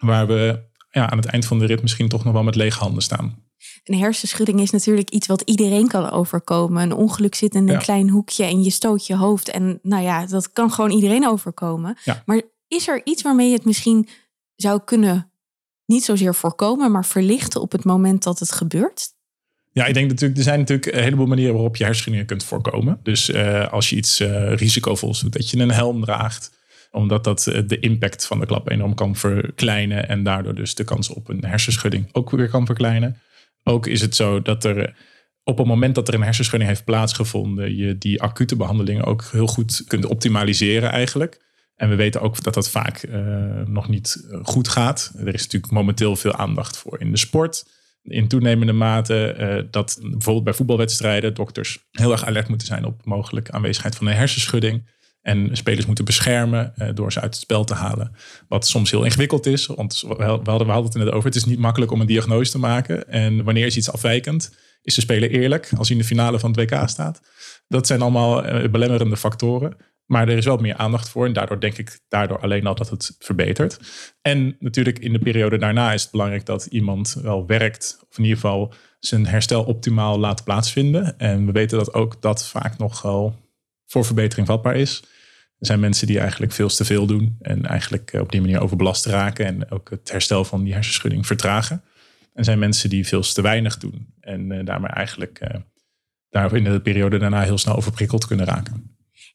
Waar 0.03 0.27
we 0.27 0.63
ja, 0.91 1.09
aan 1.09 1.17
het 1.17 1.25
eind 1.25 1.45
van 1.45 1.59
de 1.59 1.65
rit 1.65 1.81
misschien 1.81 2.09
toch 2.09 2.23
nog 2.23 2.33
wel 2.33 2.43
met 2.43 2.55
lege 2.55 2.79
handen 2.79 3.03
staan. 3.03 3.41
Een 3.83 3.97
hersenschudding 3.97 4.59
is 4.59 4.71
natuurlijk 4.71 5.09
iets 5.09 5.27
wat 5.27 5.41
iedereen 5.41 5.87
kan 5.87 6.09
overkomen. 6.09 6.81
Een 6.83 6.93
ongeluk 6.93 7.35
zit 7.35 7.55
in 7.55 7.69
een 7.69 7.79
klein 7.79 8.09
hoekje 8.09 8.43
en 8.43 8.63
je 8.63 8.69
stoot 8.69 9.07
je 9.07 9.15
hoofd. 9.15 9.49
En 9.49 9.79
nou 9.81 10.03
ja, 10.03 10.25
dat 10.25 10.51
kan 10.51 10.71
gewoon 10.71 10.91
iedereen 10.91 11.27
overkomen. 11.27 11.97
Ja. 12.03 12.23
Maar 12.25 12.41
is 12.67 12.87
er 12.87 13.01
iets 13.03 13.21
waarmee 13.21 13.47
je 13.47 13.55
het 13.55 13.65
misschien 13.65 14.07
zou 14.55 14.81
kunnen 14.85 15.31
niet 15.85 16.03
zozeer 16.03 16.35
voorkomen, 16.35 16.91
maar 16.91 17.05
verlichten 17.05 17.61
op 17.61 17.71
het 17.71 17.83
moment 17.83 18.23
dat 18.23 18.39
het 18.39 18.51
gebeurt? 18.51 19.11
Ja, 19.71 19.85
ik 19.85 19.93
denk 19.93 20.09
natuurlijk, 20.09 20.37
er 20.37 20.43
zijn 20.43 20.59
natuurlijk 20.59 20.95
een 20.95 21.03
heleboel 21.03 21.25
manieren 21.25 21.53
waarop 21.53 21.75
je 21.75 21.83
hersenschuddingen 21.83 22.27
kunt 22.27 22.43
voorkomen. 22.43 22.99
Dus 23.03 23.29
uh, 23.29 23.71
als 23.71 23.89
je 23.89 23.95
iets 23.95 24.21
uh, 24.21 24.53
risicovols 24.55 25.21
doet, 25.21 25.33
dat 25.33 25.49
je 25.49 25.59
een 25.59 25.71
helm 25.71 26.01
draagt, 26.01 26.51
omdat 26.93 27.23
dat 27.23 27.47
uh, 27.47 27.61
de 27.67 27.79
impact 27.79 28.25
van 28.25 28.39
de 28.39 28.45
klap 28.45 28.69
enorm 28.69 28.93
kan 28.93 29.15
verkleinen 29.15 30.07
en 30.07 30.23
daardoor 30.23 30.55
dus 30.55 30.75
de 30.75 30.83
kans 30.83 31.09
op 31.09 31.29
een 31.29 31.45
hersenschudding 31.45 32.09
ook 32.11 32.29
weer 32.29 32.49
kan 32.49 32.65
verkleinen. 32.65 33.17
Ook 33.63 33.87
is 33.87 34.01
het 34.01 34.15
zo 34.15 34.41
dat 34.41 34.63
er 34.63 34.95
op 35.43 35.57
het 35.57 35.67
moment 35.67 35.95
dat 35.95 36.07
er 36.07 36.13
een 36.13 36.23
hersenschudding 36.23 36.71
heeft 36.71 36.85
plaatsgevonden, 36.85 37.75
je 37.75 37.97
die 37.97 38.21
acute 38.21 38.55
behandelingen 38.55 39.03
ook 39.03 39.23
heel 39.31 39.47
goed 39.47 39.83
kunt 39.87 40.05
optimaliseren 40.05 40.91
eigenlijk. 40.91 41.41
En 41.75 41.89
we 41.89 41.95
weten 41.95 42.21
ook 42.21 42.43
dat 42.43 42.53
dat 42.53 42.69
vaak 42.69 43.03
uh, 43.03 43.15
nog 43.65 43.89
niet 43.89 44.27
eh, 44.31 44.39
goed 44.43 44.67
gaat. 44.67 45.13
Er 45.17 45.33
is 45.33 45.43
natuurlijk 45.43 45.73
momenteel 45.73 46.15
veel 46.15 46.33
aandacht 46.33 46.77
voor 46.77 46.99
in 46.99 47.11
de 47.11 47.17
sport. 47.17 47.65
In 48.03 48.27
toenemende 48.27 48.73
mate 48.73 49.67
dat 49.71 49.99
bijvoorbeeld 50.01 50.43
bij 50.43 50.53
voetbalwedstrijden 50.53 51.33
dokters 51.33 51.87
heel 51.91 52.11
erg 52.11 52.25
alert 52.25 52.47
moeten 52.47 52.67
zijn 52.67 52.85
op 52.85 53.05
mogelijke 53.05 53.51
aanwezigheid 53.51 53.95
van 53.95 54.07
een 54.07 54.15
hersenschudding. 54.15 54.83
En 55.23 55.49
spelers 55.51 55.85
moeten 55.85 56.05
beschermen 56.05 56.73
uh, 56.77 56.89
door 56.93 57.11
ze 57.11 57.21
uit 57.21 57.33
het 57.33 57.43
spel 57.43 57.63
te 57.63 57.73
halen. 57.73 58.15
Wat 58.47 58.67
soms 58.67 58.91
heel 58.91 59.03
ingewikkeld 59.03 59.45
is. 59.45 59.65
Want 59.65 60.03
we 60.07 60.23
hadden, 60.23 60.65
we 60.65 60.71
hadden 60.71 61.01
het 61.01 61.11
over. 61.11 61.25
Het 61.25 61.35
is 61.35 61.45
niet 61.45 61.59
makkelijk 61.59 61.91
om 61.91 62.01
een 62.01 62.07
diagnose 62.07 62.51
te 62.51 62.59
maken. 62.59 63.09
En 63.09 63.43
wanneer 63.43 63.65
is 63.65 63.77
iets 63.77 63.91
afwijkend? 63.91 64.55
Is 64.81 64.95
de 64.95 65.01
speler 65.01 65.29
eerlijk 65.29 65.71
als 65.77 65.87
hij 65.87 65.97
in 65.97 66.01
de 66.01 66.07
finale 66.07 66.39
van 66.39 66.51
het 66.51 66.59
WK 66.59 66.89
staat? 66.89 67.21
Dat 67.67 67.87
zijn 67.87 68.01
allemaal 68.01 68.41
belemmerende 68.69 69.17
factoren. 69.17 69.77
Maar 70.05 70.29
er 70.29 70.37
is 70.37 70.45
wel 70.45 70.57
meer 70.57 70.75
aandacht 70.75 71.09
voor. 71.09 71.25
En 71.25 71.33
daardoor 71.33 71.59
denk 71.59 71.77
ik 71.77 71.99
daardoor 72.07 72.39
alleen 72.39 72.65
al 72.65 72.75
dat 72.75 72.89
het 72.89 73.15
verbetert. 73.19 73.79
En 74.21 74.55
natuurlijk 74.59 74.99
in 74.99 75.13
de 75.13 75.19
periode 75.19 75.57
daarna 75.57 75.93
is 75.93 76.01
het 76.01 76.11
belangrijk 76.11 76.45
dat 76.45 76.65
iemand 76.65 77.17
wel 77.21 77.45
werkt. 77.45 77.97
Of 78.09 78.17
in 78.17 78.23
ieder 78.23 78.39
geval 78.39 78.73
zijn 78.99 79.25
herstel 79.25 79.63
optimaal 79.63 80.19
laat 80.19 80.43
plaatsvinden. 80.43 81.19
En 81.19 81.45
we 81.45 81.51
weten 81.51 81.77
dat 81.77 81.93
ook 81.93 82.21
dat 82.21 82.47
vaak 82.47 82.77
nog 82.77 83.01
wel 83.01 83.42
voor 83.93 84.05
verbetering 84.05 84.47
vatbaar 84.47 84.75
is. 84.75 85.03
Er 85.59 85.65
zijn 85.65 85.79
mensen 85.79 86.07
die 86.07 86.19
eigenlijk 86.19 86.51
veel 86.51 86.67
te 86.67 86.85
veel 86.85 87.05
doen. 87.05 87.37
En 87.41 87.65
eigenlijk 87.65 88.13
op 88.13 88.31
die 88.31 88.41
manier 88.41 88.61
overbelast 88.61 89.05
raken. 89.05 89.45
En 89.45 89.71
ook 89.71 89.89
het 89.89 90.11
herstel 90.11 90.45
van 90.45 90.63
die 90.63 90.73
hersenschudding 90.73 91.27
vertragen. 91.27 91.83
En 92.33 92.43
zijn 92.43 92.59
mensen 92.59 92.89
die 92.89 93.07
veel 93.07 93.21
te 93.21 93.41
weinig 93.41 93.77
doen. 93.77 94.13
En 94.19 94.51
uh, 94.51 94.65
daarmee 94.65 94.89
eigenlijk 94.89 95.39
uh, 95.41 95.59
daar 96.29 96.55
in 96.55 96.63
de 96.63 96.81
periode 96.81 97.17
daarna 97.17 97.41
heel 97.41 97.57
snel 97.57 97.75
overprikkeld 97.75 98.27
kunnen 98.27 98.45
raken. 98.45 98.92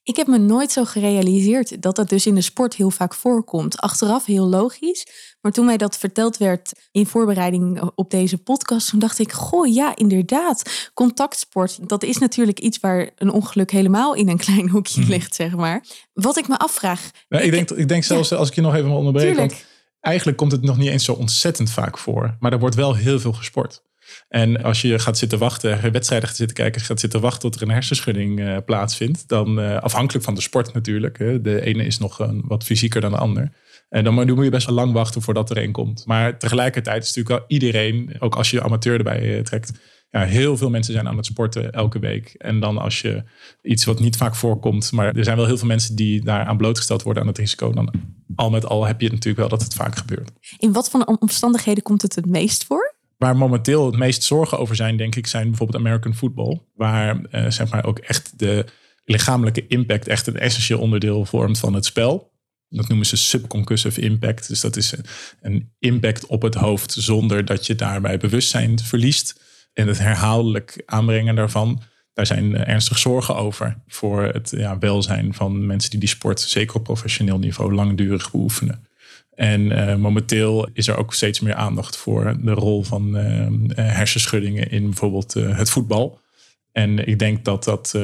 Ik 0.08 0.16
heb 0.16 0.26
me 0.26 0.38
nooit 0.38 0.72
zo 0.72 0.84
gerealiseerd 0.84 1.82
dat 1.82 1.96
dat 1.96 2.08
dus 2.08 2.26
in 2.26 2.34
de 2.34 2.40
sport 2.40 2.74
heel 2.74 2.90
vaak 2.90 3.14
voorkomt. 3.14 3.78
Achteraf 3.78 4.24
heel 4.24 4.46
logisch. 4.46 5.06
Maar 5.40 5.52
toen 5.52 5.64
mij 5.64 5.76
dat 5.76 5.98
verteld 5.98 6.36
werd 6.36 6.72
in 6.90 7.06
voorbereiding 7.06 7.90
op 7.94 8.10
deze 8.10 8.38
podcast, 8.38 8.88
toen 8.88 8.98
dacht 8.98 9.18
ik: 9.18 9.32
Goh, 9.32 9.74
ja, 9.74 9.96
inderdaad. 9.96 10.90
Contactsport, 10.94 11.88
dat 11.88 12.02
is 12.02 12.18
natuurlijk 12.18 12.60
iets 12.60 12.80
waar 12.80 13.10
een 13.16 13.30
ongeluk 13.30 13.70
helemaal 13.70 14.14
in 14.14 14.28
een 14.28 14.36
klein 14.36 14.68
hoekje 14.68 15.00
mhm. 15.00 15.10
ligt, 15.10 15.34
zeg 15.34 15.56
maar. 15.56 15.84
Wat 16.12 16.36
ik 16.36 16.48
me 16.48 16.58
afvraag. 16.58 17.10
Ja, 17.28 17.38
ik, 17.38 17.50
denk, 17.50 17.70
ik 17.70 17.88
denk 17.88 18.04
zelfs, 18.04 18.32
als 18.32 18.48
ik 18.48 18.54
je 18.54 18.60
nog 18.60 18.74
even 18.74 18.90
onderbreek. 18.90 19.36
Want 19.36 19.64
eigenlijk 20.00 20.38
komt 20.38 20.52
het 20.52 20.62
nog 20.62 20.76
niet 20.76 20.90
eens 20.90 21.04
zo 21.04 21.12
ontzettend 21.12 21.70
vaak 21.70 21.98
voor. 21.98 22.36
Maar 22.40 22.52
er 22.52 22.58
wordt 22.58 22.74
wel 22.74 22.94
heel 22.94 23.20
veel 23.20 23.32
gesport. 23.32 23.82
En 24.28 24.62
als 24.62 24.82
je 24.82 24.98
gaat 24.98 25.18
zitten 25.18 25.38
wachten, 25.38 25.92
wedstrijden 25.92 26.28
gaat 26.28 26.36
zitten 26.36 26.56
kijken, 26.56 26.80
gaat 26.80 27.00
zitten 27.00 27.20
wachten 27.20 27.40
tot 27.40 27.54
er 27.54 27.62
een 27.62 27.74
hersenschudding 27.74 28.40
uh, 28.40 28.56
plaatsvindt, 28.66 29.28
dan 29.28 29.80
afhankelijk 29.82 30.24
van 30.24 30.34
de 30.34 30.40
sport 30.40 30.74
natuurlijk. 30.74 31.18
Hè, 31.18 31.40
de 31.40 31.60
ene 31.60 31.84
is 31.84 31.98
nog 31.98 32.28
wat 32.42 32.64
fysieker 32.64 33.00
dan 33.00 33.10
de 33.10 33.18
ander. 33.18 33.52
En 33.88 34.04
dan, 34.04 34.14
moet 34.14 34.44
je 34.44 34.50
best 34.50 34.66
wel 34.66 34.74
lang 34.74 34.92
wachten 34.92 35.22
voordat 35.22 35.50
er 35.50 35.58
een 35.58 35.72
komt. 35.72 36.06
Maar 36.06 36.38
tegelijkertijd 36.38 37.02
is 37.02 37.14
natuurlijk 37.14 37.38
wel 37.38 37.48
iedereen, 37.48 38.16
ook 38.18 38.34
als 38.36 38.50
je 38.50 38.62
amateur 38.62 38.96
erbij 38.96 39.42
trekt, 39.42 39.72
ja, 40.10 40.24
heel 40.24 40.56
veel 40.56 40.70
mensen 40.70 40.92
zijn 40.92 41.08
aan 41.08 41.16
het 41.16 41.26
sporten 41.26 41.72
elke 41.72 41.98
week. 41.98 42.34
En 42.38 42.60
dan 42.60 42.78
als 42.78 43.00
je 43.00 43.22
iets 43.62 43.84
wat 43.84 44.00
niet 44.00 44.16
vaak 44.16 44.34
voorkomt, 44.34 44.92
maar 44.92 45.16
er 45.16 45.24
zijn 45.24 45.36
wel 45.36 45.46
heel 45.46 45.58
veel 45.58 45.66
mensen 45.66 45.96
die 45.96 46.24
daar 46.24 46.44
aan 46.44 46.56
blootgesteld 46.56 47.02
worden 47.02 47.22
aan 47.22 47.28
het 47.28 47.38
risico, 47.38 47.72
dan 47.72 47.92
al 48.36 48.50
met 48.50 48.66
al 48.66 48.86
heb 48.86 49.00
je 49.00 49.08
natuurlijk 49.08 49.38
wel 49.38 49.48
dat 49.48 49.62
het 49.62 49.74
vaak 49.74 49.96
gebeurt. 49.96 50.30
In 50.58 50.72
wat 50.72 50.90
voor 50.90 51.04
omstandigheden 51.04 51.82
komt 51.82 52.02
het 52.02 52.14
het 52.14 52.26
meest 52.26 52.64
voor? 52.64 52.87
Waar 53.18 53.36
momenteel 53.36 53.86
het 53.86 53.96
meest 53.96 54.22
zorgen 54.22 54.58
over 54.58 54.76
zijn, 54.76 54.96
denk 54.96 55.14
ik, 55.14 55.26
zijn 55.26 55.48
bijvoorbeeld 55.48 55.78
American 55.78 56.14
football. 56.14 56.60
Waar 56.74 57.20
uh, 57.30 57.50
zeg 57.50 57.70
maar 57.70 57.84
ook 57.84 57.98
echt 57.98 58.38
de 58.38 58.64
lichamelijke 59.04 59.66
impact 59.66 60.08
echt 60.08 60.26
een 60.26 60.38
essentieel 60.38 60.80
onderdeel 60.80 61.24
vormt 61.24 61.58
van 61.58 61.74
het 61.74 61.84
spel. 61.84 62.32
Dat 62.68 62.88
noemen 62.88 63.06
ze 63.06 63.16
subconcussive 63.16 64.00
impact. 64.00 64.48
Dus 64.48 64.60
dat 64.60 64.76
is 64.76 64.94
een 65.40 65.72
impact 65.78 66.26
op 66.26 66.42
het 66.42 66.54
hoofd 66.54 66.92
zonder 66.92 67.44
dat 67.44 67.66
je 67.66 67.74
daarbij 67.74 68.18
bewustzijn 68.18 68.78
verliest 68.78 69.40
en 69.72 69.86
het 69.86 69.98
herhaaldelijk 69.98 70.82
aanbrengen 70.86 71.34
daarvan, 71.34 71.82
daar 72.12 72.26
zijn 72.26 72.56
eh, 72.56 72.68
ernstig 72.68 72.98
zorgen 72.98 73.36
over 73.36 73.82
voor 73.86 74.22
het 74.22 74.50
ja, 74.56 74.78
welzijn 74.78 75.34
van 75.34 75.66
mensen 75.66 75.90
die 75.90 76.00
die 76.00 76.08
sport, 76.08 76.40
zeker 76.40 76.76
op 76.76 76.84
professioneel 76.84 77.38
niveau, 77.38 77.74
langdurig 77.74 78.30
beoefenen. 78.30 78.87
En 79.38 79.60
uh, 79.60 79.94
momenteel 79.94 80.68
is 80.72 80.88
er 80.88 80.96
ook 80.96 81.14
steeds 81.14 81.40
meer 81.40 81.54
aandacht 81.54 81.96
voor 81.96 82.36
de 82.40 82.52
rol 82.52 82.82
van 82.82 83.16
uh, 83.16 83.46
hersenschuddingen 83.74 84.70
in 84.70 84.84
bijvoorbeeld 84.84 85.34
het 85.34 85.70
voetbal. 85.70 86.20
En 86.72 87.06
ik 87.06 87.18
denk 87.18 87.44
dat 87.44 87.64
dat 87.64 87.98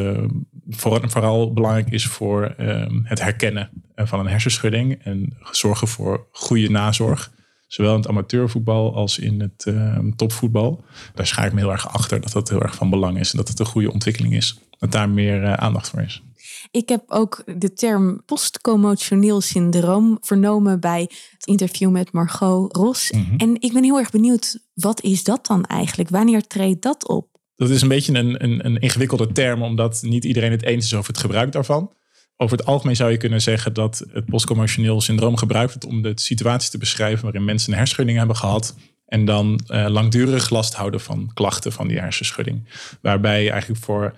voor, 0.68 1.10
vooral 1.10 1.52
belangrijk 1.52 1.90
is 1.90 2.06
voor 2.06 2.54
het 3.02 3.20
herkennen 3.20 3.70
van 3.94 4.20
een 4.20 4.26
hersenschudding 4.26 5.04
en 5.04 5.36
zorgen 5.50 5.88
voor 5.88 6.26
goede 6.32 6.70
nazorg. 6.70 7.32
Zowel 7.74 7.92
in 7.92 7.98
het 7.98 8.08
amateurvoetbal 8.08 8.94
als 8.94 9.18
in 9.18 9.40
het 9.40 9.64
uh, 9.68 9.98
topvoetbal. 10.16 10.84
Daar 11.14 11.26
schaar 11.26 11.46
ik 11.46 11.52
me 11.52 11.60
heel 11.60 11.70
erg 11.70 11.88
achter 11.88 12.20
dat 12.20 12.32
dat 12.32 12.48
heel 12.48 12.62
erg 12.62 12.74
van 12.74 12.90
belang 12.90 13.18
is. 13.18 13.30
En 13.30 13.36
dat 13.36 13.48
het 13.48 13.58
een 13.58 13.66
goede 13.66 13.92
ontwikkeling 13.92 14.34
is. 14.34 14.58
Dat 14.78 14.92
daar 14.92 15.08
meer 15.08 15.42
uh, 15.42 15.52
aandacht 15.52 15.88
voor 15.88 16.00
is. 16.00 16.22
Ik 16.70 16.88
heb 16.88 17.02
ook 17.08 17.42
de 17.56 17.72
term 17.72 18.22
postcommotioneel 18.24 19.40
syndroom 19.40 20.18
vernomen 20.20 20.80
bij 20.80 21.00
het 21.32 21.46
interview 21.46 21.90
met 21.90 22.12
Margot 22.12 22.76
Ros. 22.76 23.10
Mhm. 23.10 23.36
En 23.36 23.60
ik 23.60 23.72
ben 23.72 23.84
heel 23.84 23.98
erg 23.98 24.10
benieuwd, 24.10 24.58
wat 24.74 25.02
is 25.02 25.24
dat 25.24 25.46
dan 25.46 25.64
eigenlijk? 25.64 26.08
Wanneer 26.08 26.46
treedt 26.46 26.82
dat 26.82 27.08
op? 27.08 27.28
Dat 27.56 27.70
is 27.70 27.82
een 27.82 27.88
beetje 27.88 28.14
een, 28.14 28.44
een, 28.44 28.66
een 28.66 28.78
ingewikkelde 28.78 29.32
term, 29.32 29.62
omdat 29.62 30.02
niet 30.02 30.24
iedereen 30.24 30.50
het 30.50 30.62
eens 30.62 30.84
is 30.84 30.94
over 30.94 31.12
het 31.12 31.20
gebruik 31.20 31.52
daarvan. 31.52 31.90
Over 32.36 32.56
het 32.56 32.66
algemeen 32.66 32.96
zou 32.96 33.10
je 33.10 33.16
kunnen 33.16 33.40
zeggen 33.40 33.72
dat 33.72 34.04
het 34.12 34.24
postcommotioneel 34.24 35.00
syndroom 35.00 35.36
gebruikt 35.36 35.72
wordt 35.72 35.86
om 35.86 36.02
de 36.02 36.12
situatie 36.14 36.70
te 36.70 36.78
beschrijven 36.78 37.22
waarin 37.22 37.44
mensen 37.44 37.70
een 37.70 37.76
hersenschudding 37.78 38.18
hebben 38.18 38.36
gehad. 38.36 38.74
En 39.06 39.24
dan 39.24 39.60
uh, 39.66 39.86
langdurig 39.88 40.50
last 40.50 40.74
houden 40.74 41.00
van 41.00 41.30
klachten 41.34 41.72
van 41.72 41.88
die 41.88 41.98
hersenschudding. 41.98 42.68
Waarbij 43.00 43.50
eigenlijk 43.50 43.84
voor 43.84 44.14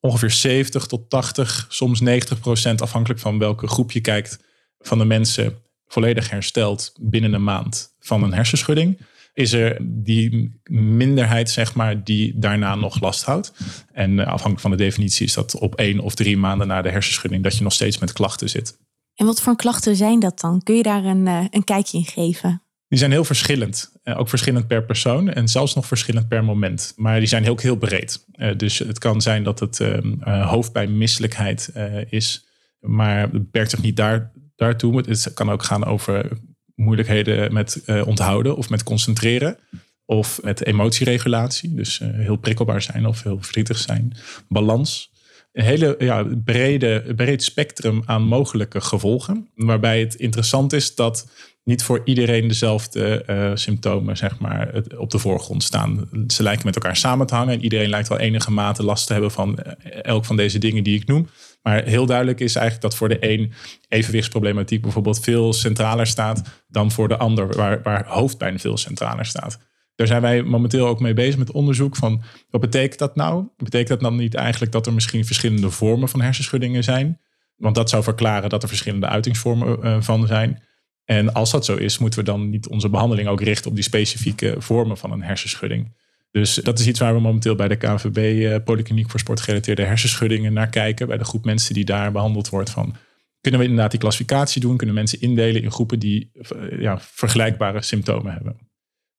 ongeveer 0.00 0.30
70 0.30 0.86
tot 0.86 1.10
80, 1.10 1.66
soms 1.68 2.00
90 2.00 2.40
procent, 2.40 2.82
afhankelijk 2.82 3.20
van 3.20 3.38
welke 3.38 3.66
groep 3.66 3.92
je 3.92 4.00
kijkt, 4.00 4.38
van 4.78 4.98
de 4.98 5.04
mensen 5.04 5.58
volledig 5.86 6.30
herstelt 6.30 6.92
binnen 7.00 7.32
een 7.32 7.44
maand 7.44 7.94
van 8.00 8.22
een 8.22 8.34
hersenschudding 8.34 8.98
is 9.36 9.52
er 9.52 9.78
die 9.82 10.60
minderheid, 10.70 11.50
zeg 11.50 11.74
maar, 11.74 12.04
die 12.04 12.38
daarna 12.38 12.74
nog 12.74 13.00
last 13.00 13.24
houdt. 13.24 13.52
En 13.92 14.10
uh, 14.12 14.18
afhankelijk 14.18 14.60
van 14.60 14.70
de 14.70 14.76
definitie 14.76 15.26
is 15.26 15.34
dat 15.34 15.58
op 15.58 15.74
één 15.74 16.00
of 16.00 16.14
drie 16.14 16.36
maanden 16.36 16.66
na 16.66 16.82
de 16.82 16.90
hersenschudding 16.90 17.42
dat 17.42 17.56
je 17.56 17.62
nog 17.62 17.72
steeds 17.72 17.98
met 17.98 18.12
klachten 18.12 18.48
zit. 18.48 18.78
En 19.14 19.26
wat 19.26 19.42
voor 19.42 19.56
klachten 19.56 19.96
zijn 19.96 20.20
dat 20.20 20.40
dan? 20.40 20.62
Kun 20.62 20.74
je 20.74 20.82
daar 20.82 21.04
een, 21.04 21.26
uh, 21.26 21.44
een 21.50 21.64
kijkje 21.64 21.98
in 21.98 22.04
geven? 22.04 22.62
Die 22.88 22.98
zijn 22.98 23.10
heel 23.10 23.24
verschillend. 23.24 23.92
Uh, 24.04 24.18
ook 24.18 24.28
verschillend 24.28 24.66
per 24.66 24.84
persoon 24.84 25.28
en 25.28 25.48
zelfs 25.48 25.74
nog 25.74 25.86
verschillend 25.86 26.28
per 26.28 26.44
moment. 26.44 26.92
Maar 26.96 27.18
die 27.18 27.28
zijn 27.28 27.50
ook 27.50 27.60
heel 27.60 27.76
breed. 27.76 28.24
dus 28.56 28.78
het 28.78 28.98
kan 28.98 29.20
zijn 29.20 29.42
dat 29.42 29.60
het 29.60 29.80
hoofdpijn, 30.22 30.98
misselijkheid 30.98 31.72
is. 32.08 32.46
Maar 32.80 33.20
het 33.20 33.32
beperkt 33.32 33.70
zich 33.70 33.82
niet 33.82 33.96
daar, 33.96 34.32
daartoe. 34.56 34.96
Het 34.96 35.34
kan 35.34 35.50
ook 35.50 35.62
gaan 35.62 35.84
over 35.84 36.28
moeilijkheden 36.76 37.52
met 37.52 37.82
uh, 37.86 38.06
onthouden 38.06 38.56
of 38.56 38.70
met 38.70 38.82
concentreren. 38.82 39.58
Of 40.04 40.42
met 40.42 40.64
emotieregulatie. 40.64 41.74
Dus 41.74 42.00
uh, 42.00 42.08
heel 42.12 42.36
prikkelbaar 42.36 42.82
zijn 42.82 43.06
of 43.06 43.22
heel 43.22 43.38
verdrietig 43.40 43.78
zijn. 43.78 44.16
Balans. 44.48 45.10
Een 45.52 45.64
hele 45.64 45.94
ja, 45.98 46.24
brede, 46.44 47.14
breed 47.16 47.42
spectrum 47.42 48.02
aan 48.04 48.22
mogelijke 48.22 48.80
gevolgen. 48.80 49.48
Waarbij 49.54 50.00
het 50.00 50.14
interessant 50.14 50.72
is 50.72 50.94
dat 50.94 51.30
niet 51.64 51.82
voor 51.82 52.00
iedereen 52.04 52.48
dezelfde 52.48 53.24
uh, 53.30 53.50
symptomen 53.54 54.16
zeg 54.16 54.38
maar, 54.38 54.82
op 54.96 55.10
de 55.10 55.18
voorgrond 55.18 55.62
staan. 55.62 56.08
Ze 56.26 56.42
lijken 56.42 56.66
met 56.66 56.74
elkaar 56.74 56.96
samen 56.96 57.26
te 57.26 57.34
hangen. 57.34 57.54
En 57.54 57.62
iedereen 57.62 57.88
lijkt 57.88 58.08
wel 58.08 58.18
enige 58.18 58.50
mate 58.50 58.82
last 58.82 59.06
te 59.06 59.12
hebben 59.12 59.30
van 59.30 59.58
elk 60.02 60.24
van 60.24 60.36
deze 60.36 60.58
dingen 60.58 60.84
die 60.84 61.00
ik 61.00 61.06
noem. 61.06 61.28
Maar 61.66 61.84
heel 61.84 62.06
duidelijk 62.06 62.40
is 62.40 62.54
eigenlijk 62.54 62.90
dat 62.90 62.96
voor 62.96 63.08
de 63.08 63.16
een 63.20 63.52
evenwichtsproblematiek 63.88 64.82
bijvoorbeeld 64.82 65.20
veel 65.20 65.52
centraler 65.52 66.06
staat 66.06 66.64
dan 66.68 66.90
voor 66.90 67.08
de 67.08 67.16
ander, 67.16 67.56
waar, 67.56 67.82
waar 67.82 68.06
hoofdpijn 68.06 68.58
veel 68.58 68.76
centraler 68.76 69.26
staat. 69.26 69.58
Daar 69.94 70.06
zijn 70.06 70.22
wij 70.22 70.42
momenteel 70.42 70.86
ook 70.86 71.00
mee 71.00 71.14
bezig 71.14 71.38
met 71.38 71.50
onderzoek 71.50 71.96
van 71.96 72.22
wat 72.50 72.60
betekent 72.60 72.98
dat 72.98 73.16
nou? 73.16 73.46
Betekent 73.56 73.88
dat 73.88 74.00
dan 74.00 74.16
niet 74.16 74.34
eigenlijk 74.34 74.72
dat 74.72 74.86
er 74.86 74.92
misschien 74.92 75.24
verschillende 75.24 75.70
vormen 75.70 76.08
van 76.08 76.20
hersenschuddingen 76.20 76.84
zijn? 76.84 77.20
Want 77.56 77.74
dat 77.74 77.90
zou 77.90 78.02
verklaren 78.02 78.48
dat 78.48 78.62
er 78.62 78.68
verschillende 78.68 79.06
uitingsvormen 79.06 79.78
uh, 79.84 79.96
van 80.00 80.26
zijn. 80.26 80.62
En 81.04 81.32
als 81.32 81.50
dat 81.50 81.64
zo 81.64 81.76
is, 81.76 81.98
moeten 81.98 82.18
we 82.18 82.24
dan 82.24 82.50
niet 82.50 82.68
onze 82.68 82.88
behandeling 82.88 83.28
ook 83.28 83.40
richten 83.40 83.70
op 83.70 83.74
die 83.74 83.84
specifieke 83.84 84.54
vormen 84.58 84.96
van 84.96 85.12
een 85.12 85.22
hersenschudding. 85.22 85.94
Dus 86.36 86.54
dat 86.54 86.78
is 86.78 86.86
iets 86.86 87.00
waar 87.00 87.14
we 87.14 87.20
momenteel 87.20 87.54
bij 87.54 87.68
de 87.68 87.76
KVB, 87.76 88.16
uh, 88.16 88.56
Polykliniek 88.64 89.10
voor 89.10 89.20
Sportgerelateerde 89.20 89.82
Hersenschuddingen, 89.82 90.52
naar 90.52 90.68
kijken. 90.68 91.06
Bij 91.06 91.18
de 91.18 91.24
groep 91.24 91.44
mensen 91.44 91.74
die 91.74 91.84
daar 91.84 92.12
behandeld 92.12 92.48
wordt. 92.48 92.70
Van, 92.70 92.96
kunnen 93.40 93.60
we 93.60 93.66
inderdaad 93.66 93.90
die 93.90 94.00
klassificatie 94.00 94.60
doen? 94.60 94.76
Kunnen 94.76 94.94
mensen 94.94 95.20
indelen 95.20 95.62
in 95.62 95.70
groepen 95.70 95.98
die 95.98 96.30
uh, 96.34 96.80
ja, 96.80 96.98
vergelijkbare 97.00 97.82
symptomen 97.82 98.32
hebben? 98.32 98.56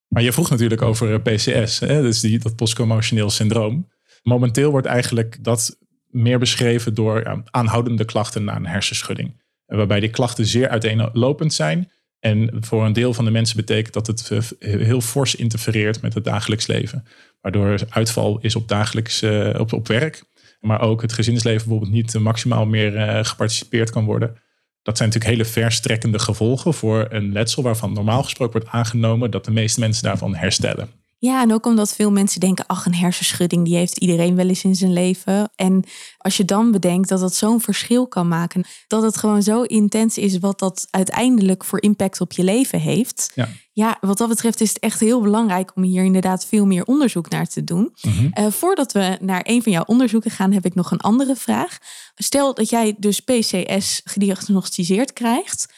Maar 0.07 0.23
je 0.23 0.31
vroeg 0.31 0.49
natuurlijk 0.49 0.81
over 0.81 1.13
eh, 1.13 1.35
PCS, 1.35 1.79
hè? 1.79 2.01
dus 2.01 2.19
die, 2.19 2.39
dat 2.39 2.55
postcommotioneel 2.55 3.29
syndroom. 3.29 3.89
Momenteel 4.23 4.71
wordt 4.71 4.87
eigenlijk 4.87 5.43
dat 5.43 5.77
meer 6.07 6.39
beschreven 6.39 6.93
door 6.93 7.43
aanhoudende 7.51 8.05
klachten 8.05 8.43
na 8.43 8.55
een 8.55 8.67
hersenschudding. 8.67 9.41
Waarbij 9.65 9.99
die 9.99 10.09
klachten 10.09 10.45
zeer 10.45 10.69
uiteenlopend 10.69 11.53
zijn 11.53 11.91
en 12.19 12.49
voor 12.59 12.85
een 12.85 12.93
deel 12.93 13.13
van 13.13 13.25
de 13.25 13.31
mensen 13.31 13.55
betekent 13.55 13.93
dat 13.93 14.07
het 14.07 14.31
eh, 14.31 14.39
heel 14.59 15.01
fors 15.01 15.35
interfereert 15.35 16.01
met 16.01 16.13
het 16.13 16.23
dagelijks 16.23 16.67
leven. 16.67 17.05
Waardoor 17.41 17.79
uitval 17.89 18.39
is 18.41 18.55
op 18.55 18.67
dagelijks 18.67 19.21
uh, 19.21 19.59
op, 19.59 19.73
op 19.73 19.87
werk. 19.87 20.23
Maar 20.59 20.81
ook 20.81 21.01
het 21.01 21.13
gezinsleven 21.13 21.67
bijvoorbeeld 21.67 21.91
niet 21.91 22.19
maximaal 22.19 22.65
meer 22.65 22.95
uh, 22.95 23.23
geparticipeerd 23.23 23.89
kan 23.89 24.05
worden. 24.05 24.37
Dat 24.81 24.97
zijn 24.97 25.09
natuurlijk 25.09 25.37
hele 25.37 25.51
verstrekkende 25.51 26.19
gevolgen 26.19 26.73
voor 26.73 27.05
een 27.09 27.31
letsel 27.31 27.63
waarvan 27.63 27.93
normaal 27.93 28.23
gesproken 28.23 28.59
wordt 28.59 28.75
aangenomen 28.75 29.31
dat 29.31 29.45
de 29.45 29.51
meeste 29.51 29.79
mensen 29.79 30.03
daarvan 30.03 30.35
herstellen. 30.35 30.89
Ja, 31.19 31.41
en 31.41 31.53
ook 31.53 31.65
omdat 31.65 31.93
veel 31.93 32.11
mensen 32.11 32.39
denken, 32.39 32.65
ach, 32.67 32.85
een 32.85 32.95
hersenschudding, 32.95 33.65
die 33.65 33.75
heeft 33.75 33.97
iedereen 33.97 34.35
wel 34.35 34.47
eens 34.47 34.63
in 34.63 34.75
zijn 34.75 34.93
leven. 34.93 35.51
En 35.55 35.83
als 36.17 36.37
je 36.37 36.45
dan 36.45 36.71
bedenkt 36.71 37.09
dat 37.09 37.19
dat 37.19 37.35
zo'n 37.35 37.61
verschil 37.61 38.07
kan 38.07 38.27
maken, 38.27 38.65
dat 38.87 39.03
het 39.03 39.17
gewoon 39.17 39.43
zo 39.43 39.61
intens 39.61 40.17
is 40.17 40.37
wat 40.37 40.59
dat 40.59 40.87
uiteindelijk 40.89 41.63
voor 41.63 41.81
impact 41.81 42.21
op 42.21 42.31
je 42.31 42.43
leven 42.43 42.79
heeft. 42.79 43.31
Ja, 43.35 43.49
ja 43.71 43.97
wat 44.01 44.17
dat 44.17 44.29
betreft 44.29 44.61
is 44.61 44.69
het 44.69 44.79
echt 44.79 44.99
heel 44.99 45.21
belangrijk 45.21 45.71
om 45.75 45.83
hier 45.83 46.03
inderdaad 46.03 46.45
veel 46.45 46.65
meer 46.65 46.85
onderzoek 46.85 47.29
naar 47.29 47.47
te 47.47 47.63
doen. 47.63 47.95
Mhm. 48.01 48.27
Eh, 48.31 48.47
voordat 48.51 48.91
we 48.91 49.17
naar 49.21 49.41
een 49.43 49.63
van 49.63 49.71
jouw 49.71 49.83
onderzoeken 49.85 50.31
gaan, 50.31 50.51
heb 50.51 50.65
ik 50.65 50.75
nog 50.75 50.91
een 50.91 51.01
andere 51.01 51.35
vraag. 51.35 51.77
Stel 52.15 52.53
dat 52.53 52.69
jij 52.69 52.95
dus 52.97 53.19
PCS 53.19 54.01
gediagnosticeerd 54.03 55.13
krijgt, 55.13 55.73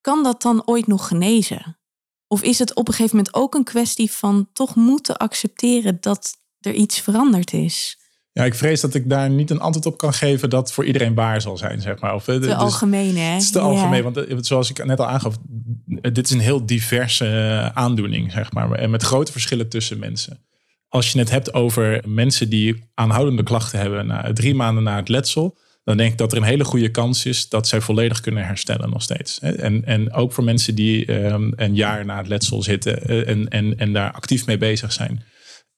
kan 0.00 0.22
dat 0.22 0.42
dan 0.42 0.66
ooit 0.66 0.86
nog 0.86 1.08
genezen? 1.08 1.78
Of 2.34 2.42
is 2.42 2.58
het 2.58 2.74
op 2.74 2.88
een 2.88 2.94
gegeven 2.94 3.16
moment 3.16 3.34
ook 3.34 3.54
een 3.54 3.64
kwestie 3.64 4.10
van 4.10 4.48
toch 4.52 4.74
moeten 4.74 5.16
accepteren 5.16 5.98
dat 6.00 6.36
er 6.60 6.72
iets 6.72 7.00
veranderd 7.00 7.52
is? 7.52 7.98
Ja, 8.32 8.44
ik 8.44 8.54
vrees 8.54 8.80
dat 8.80 8.94
ik 8.94 9.10
daar 9.10 9.30
niet 9.30 9.50
een 9.50 9.60
antwoord 9.60 9.86
op 9.86 9.98
kan 9.98 10.12
geven 10.12 10.50
dat 10.50 10.72
voor 10.72 10.84
iedereen 10.84 11.14
waar 11.14 11.40
zal 11.40 11.56
zijn, 11.56 11.80
zeg 11.80 12.00
maar. 12.00 12.14
Of, 12.14 12.24
te 12.24 12.38
dus, 12.38 12.52
algemeen, 12.52 13.16
hè? 13.16 13.22
Het 13.22 13.42
is 13.42 13.50
te 13.50 13.58
algemeen, 13.58 14.02
want 14.02 14.16
eh, 14.16 14.36
zoals 14.40 14.70
ik 14.70 14.84
net 14.84 15.00
al 15.00 15.06
aangaf, 15.06 15.36
dit 15.86 16.24
is 16.24 16.30
een 16.30 16.40
heel 16.40 16.66
diverse 16.66 17.26
eh, 17.26 17.68
aandoening, 17.68 18.32
zeg 18.32 18.52
maar. 18.52 18.72
En 18.72 18.90
met 18.90 19.02
grote 19.02 19.32
verschillen 19.32 19.68
tussen 19.68 19.98
mensen. 19.98 20.44
Als 20.88 21.12
je 21.12 21.18
het 21.18 21.30
hebt 21.30 21.54
over 21.54 22.02
mensen 22.06 22.48
die 22.48 22.90
aanhoudende 22.94 23.42
klachten 23.42 23.78
hebben 23.78 24.06
na 24.06 24.32
drie 24.32 24.54
maanden 24.54 24.82
na 24.82 24.96
het 24.96 25.08
letsel, 25.08 25.58
dan 25.84 25.96
denk 25.96 26.12
ik 26.12 26.18
dat 26.18 26.32
er 26.32 26.38
een 26.38 26.44
hele 26.44 26.64
goede 26.64 26.90
kans 26.90 27.26
is 27.26 27.48
dat 27.48 27.68
zij 27.68 27.80
volledig 27.80 28.20
kunnen 28.20 28.46
herstellen 28.46 28.90
nog 28.90 29.02
steeds. 29.02 29.38
En, 29.38 29.84
en 29.84 30.12
ook 30.12 30.32
voor 30.32 30.44
mensen 30.44 30.74
die 30.74 31.12
um, 31.12 31.52
een 31.56 31.74
jaar 31.74 32.04
na 32.04 32.16
het 32.16 32.28
letsel 32.28 32.62
zitten 32.62 33.02
eh, 33.02 33.28
en, 33.28 33.48
en, 33.48 33.78
en 33.78 33.92
daar 33.92 34.12
actief 34.12 34.46
mee 34.46 34.58
bezig 34.58 34.92
zijn. 34.92 35.24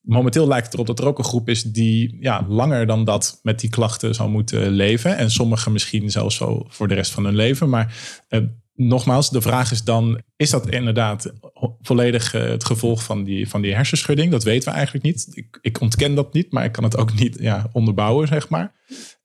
momenteel 0.00 0.48
lijkt 0.48 0.64
het 0.64 0.74
erop 0.74 0.86
dat 0.86 0.98
er 0.98 1.06
ook 1.06 1.18
een 1.18 1.24
groep 1.24 1.48
is 1.48 1.62
die 1.62 2.16
ja, 2.20 2.46
langer 2.48 2.86
dan 2.86 3.04
dat 3.04 3.38
met 3.42 3.60
die 3.60 3.70
klachten 3.70 4.14
zal 4.14 4.28
moeten 4.28 4.70
leven. 4.70 5.16
En 5.16 5.30
sommigen 5.30 5.72
misschien 5.72 6.10
zelfs 6.10 6.36
zo 6.36 6.64
voor 6.68 6.88
de 6.88 6.94
rest 6.94 7.12
van 7.12 7.24
hun 7.24 7.36
leven. 7.36 7.68
Maar 7.68 7.94
uh, 8.28 8.40
nogmaals, 8.74 9.30
de 9.30 9.40
vraag 9.40 9.70
is 9.70 9.82
dan: 9.82 10.20
is 10.36 10.50
dat 10.50 10.70
inderdaad 10.70 11.32
volledig 11.80 12.34
uh, 12.34 12.42
het 12.42 12.64
gevolg 12.64 13.02
van 13.02 13.24
die, 13.24 13.48
van 13.48 13.62
die 13.62 13.74
hersenschudding? 13.74 14.30
Dat 14.30 14.44
weten 14.44 14.68
we 14.68 14.74
eigenlijk 14.74 15.04
niet. 15.04 15.30
Ik, 15.32 15.58
ik 15.60 15.80
ontken 15.80 16.14
dat 16.14 16.32
niet, 16.32 16.52
maar 16.52 16.64
ik 16.64 16.72
kan 16.72 16.84
het 16.84 16.96
ook 16.96 17.14
niet 17.14 17.36
ja, 17.40 17.68
onderbouwen, 17.72 18.28
zeg 18.28 18.48
maar. 18.48 18.74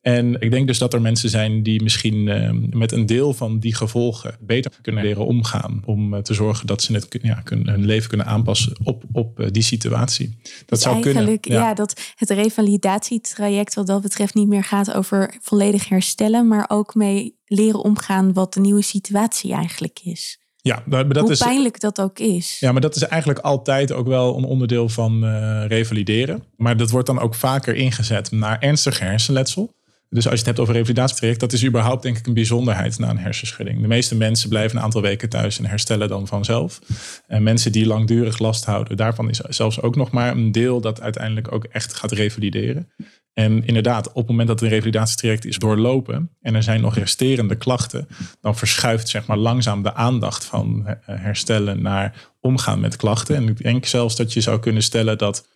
En 0.02 0.42
ik 0.42 0.52
denk 0.52 0.68
dus 0.68 0.78
dat 0.78 0.94
er 0.94 1.02
mensen 1.02 1.30
zijn 1.30 1.64
die 1.64 1.84
misschien 1.84 2.28
uh, 2.28 2.52
met 2.70 2.92
een 2.92 3.06
deel 3.06 3.34
van 3.34 3.60
die 3.60 3.76
gevolgen 3.76 4.36
beter 4.40 4.72
kunnen 4.82 5.04
leren 5.04 5.26
omgaan. 5.26 5.82
Om 5.86 6.14
uh, 6.14 6.20
te 6.20 6.34
zorgen 6.34 6.68
dat 6.68 6.82
ze 6.82 6.94
het, 6.94 7.20
ja, 7.22 7.34
kunnen, 7.34 7.70
hun 7.70 7.86
leven 7.86 8.10
kunnen 8.10 8.28
aanpassen 8.28 8.76
op, 8.84 9.04
op 9.12 9.40
uh, 9.40 9.48
die 9.52 9.64
situatie. 9.64 10.38
Dat 10.44 10.64
dus 10.68 10.82
zou 10.82 10.96
eigenlijk, 11.04 11.42
kunnen. 11.42 11.62
Ja. 11.62 11.68
ja. 11.68 11.74
dat 11.74 12.02
het 12.16 12.30
revalidatietraject 12.30 13.74
wat 13.74 13.88
dat 13.88 14.02
betreft 14.02 14.34
niet 14.34 14.48
meer 14.48 14.64
gaat 14.64 14.94
over 14.94 15.38
volledig 15.42 15.90
herstellen. 15.90 16.48
Maar 16.48 16.66
ook 16.68 16.96
mee 16.96 17.36
leren 17.46 17.84
omgaan 17.84 18.34
wat 18.34 18.54
de 18.54 18.60
nieuwe 18.60 18.82
situatie 18.82 19.54
eigenlijk 19.54 20.00
is. 20.04 20.40
Ja, 20.62 20.84
maar 20.86 21.08
dat 21.08 21.24
Hoe 21.24 21.32
is, 21.32 21.40
pijnlijk 21.40 21.80
dat 21.80 22.02
ook 22.02 22.20
is. 22.20 22.58
Ja, 22.60 22.72
maar 22.72 22.82
dat 22.82 22.96
is 22.96 23.02
eigenlijk 23.02 23.40
altijd 23.40 23.92
ook 23.92 24.08
wel 24.08 24.38
een 24.38 24.44
onderdeel 24.44 24.90
van 24.90 25.24
uh, 25.24 25.64
revalideren. 25.68 26.44
Maar 26.58 26.78
dat 26.78 26.90
wordt 26.90 27.08
dan 27.08 27.20
ook 27.20 27.36
vaker 27.36 27.76
ingezet 27.76 28.32
naar 28.32 28.60
ernstig 28.60 29.00
hersenletsel. 29.00 29.74
Dus 30.14 30.24
als 30.26 30.34
je 30.34 30.38
het 30.38 30.46
hebt 30.46 30.60
over 30.60 30.74
revalidatietraject, 30.74 31.40
dat 31.40 31.54
is 31.54 31.66
überhaupt 31.66 32.04
denk 32.04 32.18
ik 32.18 32.28
een 32.28 32.34
bijzonderheid 32.34 33.00
na 33.00 33.10
een 33.10 33.18
hersenschudding. 33.18 33.82
De 33.82 33.88
meeste 33.88 34.16
mensen 34.16 34.50
blijven 34.50 34.78
een 34.78 34.84
aantal 34.84 35.02
weken 35.02 35.30
thuis 35.30 35.60
en 35.60 35.66
herstellen 35.66 36.08
dan 36.08 36.28
vanzelf. 36.28 36.80
En 37.28 37.44
mensen 37.44 37.72
die 37.72 37.86
langdurig 37.86 38.40
last 38.40 38.66
houden, 38.66 38.98
daarvan 38.98 39.30
is 39.30 39.38
zelfs 39.38 39.82
ook 39.82 39.96
nog 39.96 40.12
maar 40.12 40.32
een 40.32 40.52
deel 40.52 40.82
dat 40.82 41.02
uiteindelijk 41.02 41.52
ook 41.52 41.64
echt 41.64 41.94
gaat 41.94 42.12
revalideren. 42.12 42.92
En 43.34 43.66
inderdaad, 43.66 44.08
op 44.08 44.16
het 44.16 44.28
moment 44.28 44.48
dat 44.48 44.62
een 44.62 44.70
revalidatietraject 44.70 45.46
is 45.46 45.58
doorlopen 45.58 46.38
en 46.42 46.56
er 46.56 46.64
zijn 46.64 46.82
nog 46.82 46.96
resterende 46.96 47.56
klachten, 47.56 48.08
dan 48.42 48.58
verschuift 48.58 49.10
zeg 49.10 49.26
maar 49.26 49.38
langzaam 49.38 49.84
de 49.84 49.94
aandacht 49.94 50.46
van 50.46 50.98
herstellen 51.06 51.82
naar 51.82 52.30
omgaan 52.40 52.80
met 52.80 52.96
klachten. 52.96 53.36
En 53.36 53.48
ik 53.48 53.64
denk 53.64 53.86
zelfs 53.86 54.16
dat 54.16 54.34
je 54.34 54.42
zou 54.42 54.60
kunnen 54.60 54.84
stellen 54.84 55.18
dat 55.18 55.48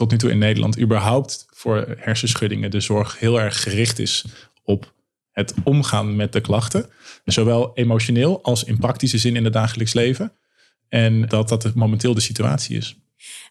tot 0.00 0.10
nu 0.10 0.16
toe 0.16 0.30
in 0.30 0.38
Nederland 0.38 0.78
überhaupt 0.78 1.46
voor 1.50 1.94
hersenschuddingen 1.98 2.70
de 2.70 2.80
zorg 2.80 3.18
heel 3.18 3.40
erg 3.40 3.62
gericht 3.62 3.98
is 3.98 4.24
op 4.64 4.92
het 5.30 5.54
omgaan 5.64 6.16
met 6.16 6.32
de 6.32 6.40
klachten. 6.40 6.86
Zowel 7.24 7.70
emotioneel 7.74 8.42
als 8.42 8.64
in 8.64 8.78
praktische 8.78 9.18
zin 9.18 9.36
in 9.36 9.44
het 9.44 9.52
dagelijks 9.52 9.92
leven. 9.92 10.32
En 10.88 11.28
dat 11.28 11.48
dat 11.48 11.74
momenteel 11.74 12.14
de 12.14 12.20
situatie 12.20 12.76
is. 12.76 12.96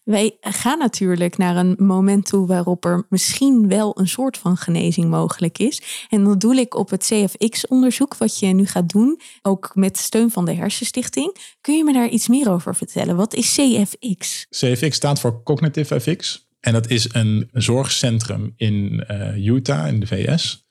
Wij 0.04 0.36
gaan 0.40 0.78
natuurlijk 0.78 1.36
naar 1.36 1.56
een 1.56 1.74
moment 1.78 2.26
toe 2.26 2.46
waarop 2.46 2.84
er 2.84 3.06
misschien 3.08 3.68
wel 3.68 3.98
een 3.98 4.08
soort 4.08 4.38
van 4.38 4.56
genezing 4.56 5.10
mogelijk 5.10 5.58
is. 5.58 6.06
En 6.08 6.24
dat 6.24 6.40
doe 6.40 6.56
ik 6.56 6.74
op 6.74 6.90
het 6.90 7.04
CFX-onderzoek, 7.04 8.16
wat 8.16 8.38
je 8.38 8.46
nu 8.46 8.66
gaat 8.66 8.88
doen, 8.88 9.20
ook 9.42 9.70
met 9.74 9.98
steun 9.98 10.30
van 10.30 10.44
de 10.44 10.54
Hersenstichting. 10.54 11.36
Kun 11.60 11.76
je 11.76 11.84
me 11.84 11.92
daar 11.92 12.08
iets 12.08 12.28
meer 12.28 12.50
over 12.50 12.74
vertellen? 12.74 13.16
Wat 13.16 13.34
is 13.34 13.54
CFX? 13.54 14.46
CFX 14.50 14.96
staat 14.96 15.20
voor 15.20 15.42
Cognitive 15.42 16.00
FX. 16.00 16.48
En 16.60 16.72
dat 16.72 16.90
is 16.90 17.14
een 17.14 17.48
zorgcentrum 17.52 18.52
in 18.56 19.04
uh, 19.10 19.46
Utah, 19.46 19.88
in 19.88 20.00
de 20.00 20.06
VS. 20.06 20.68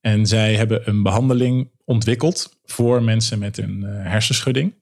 En 0.00 0.26
zij 0.26 0.54
hebben 0.54 0.88
een 0.88 1.02
behandeling 1.02 1.70
ontwikkeld 1.84 2.58
voor 2.64 3.02
mensen 3.02 3.38
met 3.38 3.58
een 3.58 3.80
uh, 3.82 3.88
hersenschudding. 4.10 4.74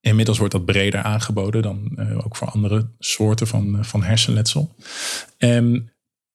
Inmiddels 0.00 0.38
wordt 0.38 0.52
dat 0.52 0.64
breder 0.64 1.02
aangeboden 1.02 1.62
dan 1.62 1.92
uh, 1.96 2.26
ook 2.26 2.36
voor 2.36 2.48
andere 2.48 2.90
soorten 2.98 3.46
van, 3.46 3.84
van 3.84 4.02
hersenletsel. 4.02 4.74
En 5.38 5.92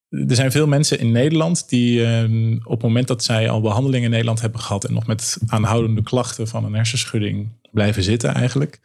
er 0.10 0.36
zijn 0.36 0.52
veel 0.52 0.68
mensen 0.68 1.00
in 1.00 1.12
Nederland 1.12 1.70
die 1.70 2.00
uh, 2.00 2.60
op 2.64 2.72
het 2.72 2.82
moment 2.82 3.08
dat 3.08 3.24
zij 3.24 3.50
al 3.50 3.62
behandeling 3.62 4.04
in 4.04 4.10
Nederland 4.10 4.42
hebben 4.42 4.60
gehad 4.60 4.84
en 4.84 4.94
nog 4.94 5.08
met 5.08 5.38
aanhoudende 5.48 6.04
klachten 6.04 6.48
van 6.48 6.66
een 6.66 6.74
hersenschudding 6.74 7.48
blijven 7.72 8.04
zitten 8.04 8.34
eigenlijk, 8.34 8.80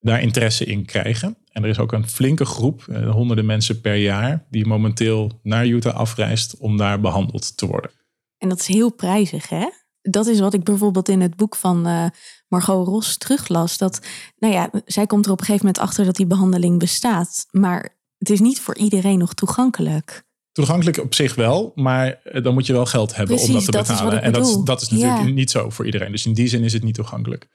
daar 0.00 0.20
interesse 0.20 0.64
in 0.64 0.84
krijgen. 0.84 1.36
En 1.52 1.62
er 1.62 1.68
is 1.68 1.78
ook 1.78 1.92
een 1.92 2.08
flinke 2.08 2.44
groep, 2.44 2.86
uh, 2.88 3.10
honderden 3.10 3.46
mensen 3.46 3.80
per 3.80 3.96
jaar, 3.96 4.46
die 4.50 4.66
momenteel 4.66 5.40
naar 5.42 5.66
Utah 5.66 5.94
afreist 5.94 6.56
om 6.56 6.76
daar 6.76 7.00
behandeld 7.00 7.56
te 7.56 7.66
worden. 7.66 7.90
En 8.38 8.48
dat 8.48 8.60
is 8.60 8.66
heel 8.66 8.92
prijzig, 8.92 9.48
hè? 9.48 9.68
Dat 10.02 10.26
is 10.26 10.40
wat 10.40 10.54
ik 10.54 10.64
bijvoorbeeld 10.64 11.08
in 11.08 11.20
het 11.20 11.36
boek 11.36 11.56
van 11.56 12.10
Margot 12.48 12.86
Ros 12.86 13.16
teruglas. 13.16 13.78
Dat, 13.78 14.00
nou 14.38 14.54
ja, 14.54 14.70
zij 14.84 15.06
komt 15.06 15.26
er 15.26 15.32
op 15.32 15.40
een 15.40 15.46
gegeven 15.46 15.66
moment 15.66 15.84
achter 15.84 16.04
dat 16.04 16.16
die 16.16 16.26
behandeling 16.26 16.78
bestaat. 16.78 17.46
Maar 17.50 17.96
het 18.18 18.30
is 18.30 18.40
niet 18.40 18.60
voor 18.60 18.76
iedereen 18.76 19.18
nog 19.18 19.34
toegankelijk. 19.34 20.24
Toegankelijk 20.52 20.98
op 20.98 21.14
zich 21.14 21.34
wel, 21.34 21.72
maar 21.74 22.20
dan 22.42 22.54
moet 22.54 22.66
je 22.66 22.72
wel 22.72 22.86
geld 22.86 23.16
hebben 23.16 23.36
Precies, 23.36 23.54
om 23.54 23.54
dat 23.54 23.64
te 23.64 23.70
dat 23.70 23.86
betalen. 23.86 24.22
en 24.22 24.32
dat 24.32 24.46
is, 24.46 24.56
dat 24.64 24.82
is 24.82 24.88
natuurlijk 24.88 25.20
ja. 25.20 25.24
niet 25.24 25.50
zo 25.50 25.70
voor 25.70 25.84
iedereen. 25.84 26.10
Dus 26.10 26.26
in 26.26 26.34
die 26.34 26.48
zin 26.48 26.64
is 26.64 26.72
het 26.72 26.82
niet 26.82 26.94
toegankelijk 26.94 27.48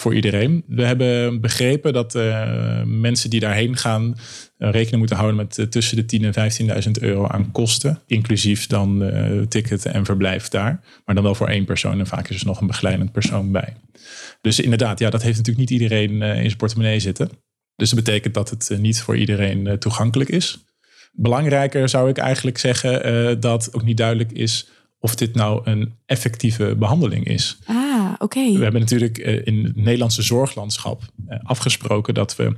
voor 0.00 0.14
iedereen. 0.14 0.64
We 0.66 0.84
hebben 0.84 1.40
begrepen 1.40 1.92
dat 1.92 2.14
uh, 2.14 2.82
mensen 2.84 3.30
die 3.30 3.40
daarheen 3.40 3.76
gaan 3.76 4.04
uh, 4.58 4.70
rekening 4.70 4.96
moeten 4.96 5.16
houden 5.16 5.36
met 5.36 5.58
uh, 5.58 5.66
tussen 5.66 6.06
de 6.06 6.18
10.000 6.20 6.28
en 6.32 6.84
15.000 6.84 6.90
euro 7.00 7.26
aan 7.26 7.52
kosten. 7.52 8.00
Inclusief 8.06 8.66
dan 8.66 9.10
ticket 9.48 9.86
en 9.86 10.04
verblijf 10.04 10.48
daar. 10.48 10.80
Maar 11.04 11.14
dan 11.14 11.24
wel 11.24 11.34
voor 11.34 11.48
één 11.48 11.64
persoon 11.64 11.98
en 11.98 12.06
vaak 12.06 12.28
is 12.28 12.40
er 12.40 12.46
nog 12.46 12.60
een 12.60 12.66
begeleidend 12.66 13.12
persoon 13.12 13.52
bij. 13.52 13.76
Dus 14.40 14.60
inderdaad, 14.60 14.98
ja, 14.98 15.10
dat 15.10 15.22
heeft 15.22 15.36
natuurlijk 15.36 15.70
niet 15.70 15.80
iedereen 15.80 16.10
in 16.22 16.44
zijn 16.44 16.56
portemonnee 16.56 17.00
zitten. 17.00 17.30
Dus 17.76 17.90
dat 17.90 18.04
betekent 18.04 18.34
dat 18.34 18.50
het 18.50 18.78
niet 18.78 19.00
voor 19.00 19.16
iedereen 19.16 19.78
toegankelijk 19.78 20.30
is. 20.30 20.64
Belangrijker 21.12 21.88
zou 21.88 22.08
ik 22.08 22.18
eigenlijk 22.18 22.58
zeggen 22.58 23.40
dat 23.40 23.68
ook 23.72 23.84
niet 23.84 23.96
duidelijk 23.96 24.32
is 24.32 24.68
of 24.98 25.14
dit 25.14 25.34
nou 25.34 25.60
een 25.64 25.92
effectieve 26.06 26.74
behandeling 26.78 27.26
is. 27.26 27.58
Ah, 27.64 27.85
oké. 28.18 28.52
We 28.52 28.62
hebben 28.62 28.80
natuurlijk 28.80 29.18
in 29.18 29.64
het 29.64 29.76
Nederlandse 29.76 30.22
zorglandschap 30.22 31.02
afgesproken 31.42 32.14
dat 32.14 32.36
we 32.36 32.56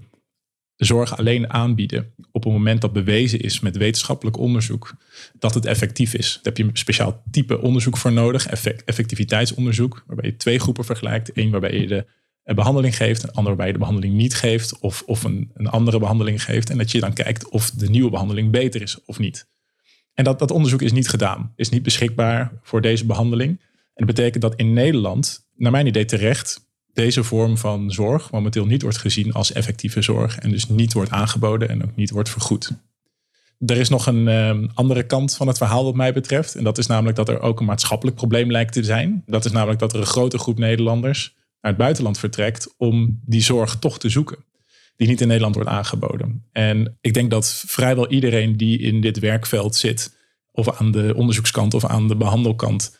zorg 0.76 1.18
alleen 1.18 1.52
aanbieden 1.52 2.14
op 2.30 2.44
het 2.44 2.52
moment 2.52 2.80
dat 2.80 2.92
bewezen 2.92 3.40
is 3.40 3.61
met 3.61 3.76
wetenschappelijk 3.76 4.37
onderzoek 4.37 4.94
dat 5.38 5.54
het 5.54 5.66
effectief 5.66 6.14
is. 6.14 6.32
Daar 6.32 6.42
heb 6.42 6.56
je 6.56 6.62
een 6.62 6.76
speciaal 6.76 7.22
type 7.30 7.61
onderzoek 7.61 7.96
voor 7.96 8.12
nodig, 8.12 8.46
effectiviteitsonderzoek, 8.84 10.04
waarbij 10.06 10.30
je 10.30 10.37
twee 10.37 10.58
groepen 10.58 10.84
vergelijkt. 10.84 11.30
Eén 11.34 11.50
waarbij 11.50 11.80
je 11.80 11.87
de 11.87 12.06
behandeling 12.54 12.96
geeft, 12.96 13.22
een 13.22 13.28
andere 13.28 13.46
waarbij 13.46 13.66
je 13.66 13.72
de 13.72 13.78
behandeling 13.78 14.14
niet 14.14 14.34
geeft, 14.34 14.78
of, 14.78 15.02
of 15.06 15.24
een, 15.24 15.50
een 15.54 15.66
andere 15.66 15.98
behandeling 15.98 16.44
geeft. 16.44 16.70
En 16.70 16.78
dat 16.78 16.90
je 16.90 17.00
dan 17.00 17.12
kijkt 17.12 17.48
of 17.48 17.70
de 17.70 17.90
nieuwe 17.90 18.11
behandeling 18.11 18.50
beter 18.50 18.82
is 18.82 19.04
of 19.04 19.18
niet. 19.18 19.48
En 20.14 20.24
dat, 20.24 20.38
dat 20.38 20.50
onderzoek 20.50 20.82
is 20.82 20.92
niet 20.92 21.08
gedaan, 21.08 21.52
is 21.56 21.68
niet 21.68 21.82
beschikbaar 21.82 22.52
voor 22.62 22.80
deze 22.80 23.06
behandeling. 23.06 23.61
En 23.98 24.06
dat 24.06 24.14
betekent 24.14 24.42
dat 24.42 24.54
in 24.54 24.72
Nederland, 24.72 25.46
naar 25.56 25.70
mijn 25.70 25.87
idee 25.87 26.04
terecht, 26.04 26.66
deze 26.92 27.24
vorm 27.24 27.58
van 27.58 27.90
zorg 27.90 28.30
momenteel 28.30 28.66
niet 28.66 28.82
wordt 28.82 28.98
gezien 28.98 29.32
als 29.32 29.52
effectieve 29.52 30.02
zorg. 30.02 30.38
En 30.38 30.50
dus 30.50 30.68
niet 30.68 30.92
wordt 30.92 31.11
aangeboden 31.11 31.68
en 31.68 31.84
ook 31.84 31.96
niet 31.96 32.11
wordt 32.11 32.28
vergoed. 32.28 32.72
Er 33.58 33.76
is 33.76 33.88
nog 33.88 34.06
een 34.06 34.26
uh, 34.26 34.68
andere 34.74 35.02
kant 35.02 35.34
van 35.34 35.46
het 35.46 35.58
verhaal 35.58 35.84
wat 35.84 35.94
mij 35.94 36.12
betreft. 36.12 36.54
En 36.54 36.64
dat 36.64 36.78
is 36.78 36.87
namelijk 36.87 37.16
dat 37.16 37.28
er 37.28 37.40
ook 37.40 37.61
een 37.61 37.66
maatschappelijk 37.66 38.16
probleem 38.16 38.50
lijkt 38.50 38.72
te 38.72 38.82
zijn. 38.82 39.22
Dat 39.26 39.44
is 39.44 39.52
namelijk 39.52 39.78
dat 39.78 39.92
er 39.92 40.00
een 40.00 40.06
grote 40.06 40.38
groep 40.38 40.58
Nederlanders 40.58 41.34
naar 41.61 41.72
het 41.72 41.80
buitenland 41.80 42.18
vertrekt 42.18 42.74
om 42.76 43.20
die 43.24 43.42
zorg 43.42 43.76
toch 43.78 43.98
te 43.98 44.08
zoeken 44.08 44.38
die 44.96 45.08
niet 45.08 45.20
in 45.20 45.26
Nederland 45.26 45.54
wordt 45.54 45.70
aangeboden. 45.70 46.44
En 46.52 46.98
ik 47.00 47.14
denk 47.14 47.30
dat 47.30 47.62
vrijwel 47.66 48.08
iedereen 48.08 48.56
die 48.56 48.78
in 48.78 49.00
dit 49.00 49.18
werkveld 49.18 49.76
zit, 49.76 50.16
of 50.52 50.80
aan 50.80 50.90
de 50.90 51.12
onderzoekskant 51.16 51.74
of 51.74 51.84
aan 51.84 52.08
de 52.08 52.16
behandelkant, 52.16 52.98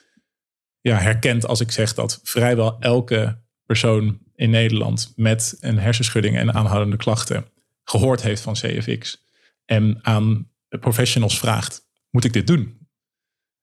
ja, 0.89 0.99
herkent 0.99 1.47
als 1.47 1.61
ik 1.61 1.71
zeg 1.71 1.95
dat 1.95 2.21
vrijwel 2.23 2.77
elke 2.81 3.43
persoon 3.67 4.19
in 4.35 4.51
Nederland 4.51 5.13
met 5.17 5.57
een 5.61 5.79
hersenschudding 5.79 6.37
en 6.37 6.55
aanhoudende 6.55 6.97
klachten 6.97 7.47
gehoord 7.85 8.23
heeft 8.23 8.43
van 8.43 8.53
CFX 8.53 9.25
en 9.65 9.99
aan 10.03 10.51
professionals 10.81 11.39
vraagt: 11.39 11.87
moet 12.11 12.25
ik 12.25 12.33
dit 12.33 12.47
doen? 12.47 12.77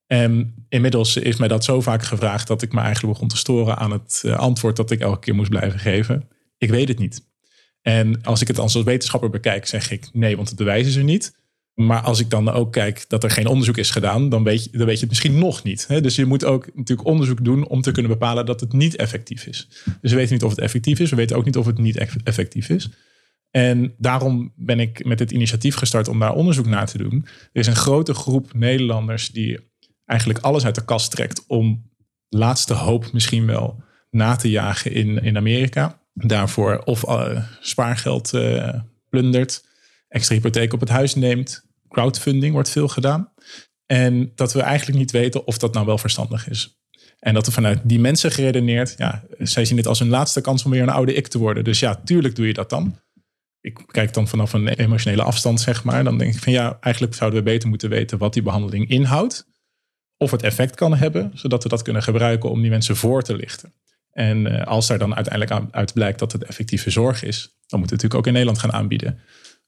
En 0.07 0.65
inmiddels 0.69 1.17
is 1.17 1.37
mij 1.37 1.47
dat 1.47 1.63
zo 1.63 1.81
vaak 1.81 2.03
gevraagd 2.03 2.47
dat 2.47 2.61
ik 2.61 2.73
me 2.73 2.79
eigenlijk 2.79 3.13
begon 3.13 3.27
te 3.27 3.37
storen 3.37 3.77
aan 3.77 3.91
het 3.91 4.23
antwoord 4.35 4.75
dat 4.75 4.91
ik 4.91 4.99
elke 4.99 5.19
keer 5.19 5.35
moest 5.35 5.49
blijven 5.49 5.79
geven. 5.79 6.29
Ik 6.57 6.69
weet 6.69 6.87
het 6.87 6.99
niet. 6.99 7.33
En 7.81 8.23
als 8.23 8.41
ik 8.41 8.47
het 8.47 8.59
als 8.59 8.83
wetenschapper 8.83 9.29
bekijk, 9.29 9.65
zeg 9.65 9.91
ik 9.91 10.09
nee, 10.13 10.35
want 10.35 10.47
het 10.47 10.57
bewijs 10.57 10.87
is 10.87 10.95
er 10.95 11.03
niet. 11.03 11.35
Maar 11.75 12.01
als 12.01 12.19
ik 12.19 12.29
dan 12.29 12.49
ook 12.49 12.71
kijk 12.71 13.05
dat 13.07 13.23
er 13.23 13.29
geen 13.29 13.47
onderzoek 13.47 13.77
is 13.77 13.89
gedaan, 13.89 14.29
dan 14.29 14.43
weet 14.43 14.63
je, 14.63 14.69
dan 14.77 14.85
weet 14.85 14.95
je 14.95 14.99
het 14.99 15.09
misschien 15.09 15.39
nog 15.39 15.63
niet. 15.63 15.87
Dus 15.87 16.15
je 16.15 16.25
moet 16.25 16.45
ook 16.45 16.75
natuurlijk 16.75 17.07
onderzoek 17.07 17.43
doen 17.43 17.67
om 17.67 17.81
te 17.81 17.91
kunnen 17.91 18.11
bepalen 18.11 18.45
dat 18.45 18.59
het 18.59 18.73
niet 18.73 18.95
effectief 18.95 19.45
is. 19.45 19.67
Dus 20.01 20.11
we 20.11 20.17
weten 20.17 20.33
niet 20.33 20.43
of 20.43 20.49
het 20.49 20.59
effectief 20.59 20.99
is. 20.99 21.09
We 21.09 21.15
weten 21.15 21.35
ook 21.35 21.45
niet 21.45 21.57
of 21.57 21.65
het 21.65 21.77
niet 21.77 21.97
effectief 22.23 22.69
is. 22.69 22.89
En 23.51 23.93
daarom 23.97 24.53
ben 24.55 24.79
ik 24.79 25.05
met 25.05 25.17
dit 25.17 25.31
initiatief 25.31 25.75
gestart 25.75 26.07
om 26.07 26.19
daar 26.19 26.33
onderzoek 26.33 26.65
naar 26.65 26.87
te 26.87 26.97
doen. 26.97 27.25
Er 27.25 27.59
is 27.59 27.67
een 27.67 27.75
grote 27.75 28.13
groep 28.13 28.53
Nederlanders 28.53 29.29
die 29.29 29.59
eigenlijk 30.05 30.39
alles 30.39 30.65
uit 30.65 30.75
de 30.75 30.85
kast 30.85 31.11
trekt 31.11 31.43
om 31.47 31.91
laatste 32.29 32.73
hoop 32.73 33.11
misschien 33.11 33.45
wel 33.45 33.83
na 34.09 34.35
te 34.35 34.49
jagen 34.49 34.91
in, 34.91 35.23
in 35.23 35.37
Amerika 35.37 35.99
daarvoor 36.13 36.81
of 36.85 37.07
uh, 37.07 37.43
spaargeld 37.59 38.33
uh, 38.33 38.73
plundert. 39.09 39.65
extra 40.07 40.35
hypotheek 40.35 40.73
op 40.73 40.79
het 40.79 40.89
huis 40.89 41.15
neemt. 41.15 41.64
Crowdfunding 41.89 42.53
wordt 42.53 42.69
veel 42.69 42.87
gedaan. 42.87 43.31
En 43.85 44.31
dat 44.35 44.53
we 44.53 44.61
eigenlijk 44.61 44.99
niet 44.99 45.11
weten 45.11 45.47
of 45.47 45.57
dat 45.57 45.73
nou 45.73 45.85
wel 45.85 45.97
verstandig 45.97 46.49
is. 46.49 46.79
En 47.19 47.33
dat 47.33 47.47
er 47.47 47.53
vanuit 47.53 47.79
die 47.83 47.99
mensen 47.99 48.31
geredeneerd, 48.31 48.93
ja, 48.97 49.23
zij 49.37 49.65
zien 49.65 49.75
dit 49.75 49.87
als 49.87 49.99
hun 49.99 50.09
laatste 50.09 50.41
kans 50.41 50.65
om 50.65 50.71
weer 50.71 50.81
een 50.81 50.89
oude 50.89 51.13
ik 51.13 51.27
te 51.27 51.37
worden. 51.37 51.63
Dus 51.63 51.79
ja, 51.79 51.95
tuurlijk 51.95 52.35
doe 52.35 52.47
je 52.47 52.53
dat 52.53 52.69
dan. 52.69 52.99
Ik 53.61 53.83
kijk 53.87 54.13
dan 54.13 54.27
vanaf 54.27 54.53
een 54.53 54.67
emotionele 54.67 55.23
afstand, 55.23 55.61
zeg 55.61 55.83
maar. 55.83 56.03
Dan 56.03 56.17
denk 56.17 56.33
ik 56.33 56.43
van 56.43 56.53
ja, 56.53 56.77
eigenlijk 56.81 57.15
zouden 57.15 57.39
we 57.39 57.45
beter 57.45 57.69
moeten 57.69 57.89
weten 57.89 58.17
wat 58.17 58.33
die 58.33 58.41
behandeling 58.41 58.89
inhoudt. 58.89 59.47
Of 60.17 60.31
het 60.31 60.43
effect 60.43 60.75
kan 60.75 60.95
hebben, 60.95 61.31
zodat 61.33 61.63
we 61.63 61.69
dat 61.69 61.81
kunnen 61.81 62.03
gebruiken 62.03 62.49
om 62.49 62.61
die 62.61 62.69
mensen 62.69 62.95
voor 62.95 63.21
te 63.21 63.35
lichten. 63.35 63.73
En 64.11 64.47
eh, 64.47 64.67
als 64.67 64.87
daar 64.87 64.97
dan 64.97 65.15
uiteindelijk 65.15 65.67
uit 65.71 65.93
blijkt 65.93 66.19
dat 66.19 66.31
het 66.31 66.43
effectieve 66.43 66.89
zorg 66.89 67.23
is, 67.23 67.41
dan 67.41 67.79
moeten 67.79 67.97
we 67.97 68.03
natuurlijk 68.03 68.15
ook 68.15 68.27
in 68.27 68.33
Nederland 68.33 68.59
gaan 68.59 68.73
aanbieden. 68.73 69.19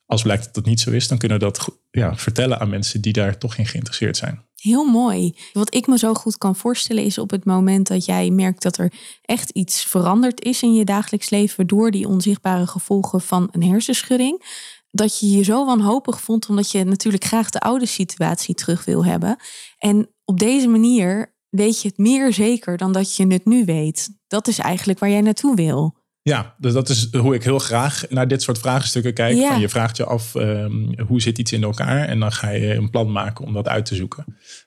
Als 0.08 0.22
blijkt 0.22 0.44
dat 0.44 0.54
dat 0.54 0.64
niet 0.64 0.80
zo 0.80 0.90
is, 0.90 1.08
dan 1.08 1.18
kunnen 1.18 1.38
we 1.38 1.44
dat 1.44 1.68
ja, 1.90 2.16
vertellen 2.16 2.60
aan 2.60 2.68
mensen 2.68 3.00
die 3.00 3.12
daar 3.12 3.38
toch 3.38 3.56
in 3.56 3.66
geïnteresseerd 3.66 4.16
zijn. 4.16 4.42
Heel 4.54 4.84
mooi. 4.84 5.34
Wat 5.52 5.74
ik 5.74 5.86
me 5.86 5.98
zo 5.98 6.14
goed 6.14 6.38
kan 6.38 6.56
voorstellen 6.56 7.04
is 7.04 7.18
op 7.18 7.30
het 7.30 7.44
moment 7.44 7.86
dat 7.86 8.04
jij 8.04 8.30
merkt 8.30 8.62
dat 8.62 8.78
er 8.78 8.92
echt 9.22 9.50
iets 9.50 9.84
veranderd 9.84 10.44
is 10.44 10.62
in 10.62 10.74
je 10.74 10.84
dagelijks 10.84 11.30
leven 11.30 11.66
door 11.66 11.90
die 11.90 12.08
onzichtbare 12.08 12.66
gevolgen 12.66 13.20
van 13.20 13.48
een 13.50 13.62
hersenschudding. 13.62 14.42
Dat 14.90 15.20
je 15.20 15.30
je 15.30 15.42
zo 15.42 15.66
wanhopig 15.66 16.20
vond 16.20 16.48
omdat 16.48 16.70
je 16.70 16.84
natuurlijk 16.84 17.24
graag 17.24 17.50
de 17.50 17.60
oude 17.60 17.86
situatie 17.86 18.54
terug 18.54 18.84
wil 18.84 19.04
hebben. 19.04 19.36
En 19.78 20.10
op 20.24 20.38
deze 20.38 20.68
manier 20.68 21.36
weet 21.48 21.82
je 21.82 21.88
het 21.88 21.98
meer 21.98 22.32
zeker 22.32 22.76
dan 22.76 22.92
dat 22.92 23.16
je 23.16 23.26
het 23.26 23.44
nu 23.44 23.64
weet. 23.64 24.08
Dat 24.26 24.48
is 24.48 24.58
eigenlijk 24.58 24.98
waar 24.98 25.10
jij 25.10 25.20
naartoe 25.20 25.56
wil. 25.56 25.97
Ja, 26.28 26.54
dus 26.58 26.72
dat 26.72 26.88
is 26.88 27.08
hoe 27.12 27.34
ik 27.34 27.44
heel 27.44 27.58
graag 27.58 28.04
naar 28.08 28.28
dit 28.28 28.42
soort 28.42 28.58
vraagstukken 28.58 29.14
kijk. 29.14 29.36
Van 29.36 29.60
je 29.60 29.68
vraagt 29.68 29.96
je 29.96 30.04
af 30.04 30.34
um, 30.34 30.94
hoe 31.06 31.20
zit 31.20 31.38
iets 31.38 31.52
in 31.52 31.62
elkaar 31.62 32.08
en 32.08 32.20
dan 32.20 32.32
ga 32.32 32.50
je 32.50 32.74
een 32.74 32.90
plan 32.90 33.12
maken 33.12 33.44
om 33.44 33.52
dat 33.52 33.68
uit 33.68 33.86
te 33.86 33.94
zoeken. 33.94 34.24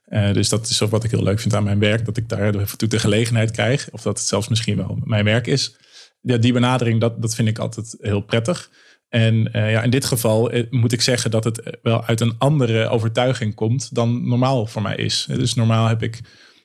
Uh, 0.07 0.33
dus 0.33 0.49
dat 0.49 0.67
is 0.67 0.79
wat 0.79 1.03
ik 1.03 1.11
heel 1.11 1.23
leuk 1.23 1.39
vind 1.39 1.55
aan 1.55 1.63
mijn 1.63 1.79
werk, 1.79 2.05
dat 2.05 2.17
ik 2.17 2.29
daar 2.29 2.75
toe 2.75 2.87
de 2.87 2.99
gelegenheid 2.99 3.51
krijg, 3.51 3.89
of 3.91 4.01
dat 4.01 4.17
het 4.17 4.27
zelfs 4.27 4.47
misschien 4.47 4.77
wel 4.77 4.99
mijn 5.03 5.25
werk 5.25 5.47
is. 5.47 5.75
Ja, 6.21 6.37
die 6.37 6.53
benadering, 6.53 6.99
dat, 6.99 7.21
dat 7.21 7.35
vind 7.35 7.47
ik 7.47 7.59
altijd 7.59 7.97
heel 7.99 8.21
prettig. 8.21 8.69
En 9.09 9.49
uh, 9.55 9.71
ja, 9.71 9.83
in 9.83 9.89
dit 9.89 10.05
geval 10.05 10.51
eh, 10.51 10.63
moet 10.69 10.91
ik 10.91 11.01
zeggen 11.01 11.31
dat 11.31 11.43
het 11.43 11.77
wel 11.81 12.05
uit 12.05 12.21
een 12.21 12.35
andere 12.37 12.87
overtuiging 12.87 13.55
komt 13.55 13.95
dan 13.95 14.27
normaal 14.27 14.65
voor 14.65 14.81
mij 14.81 14.95
is. 14.95 15.27
Dus 15.29 15.53
normaal 15.53 15.87
heb 15.87 16.03
ik, 16.03 16.19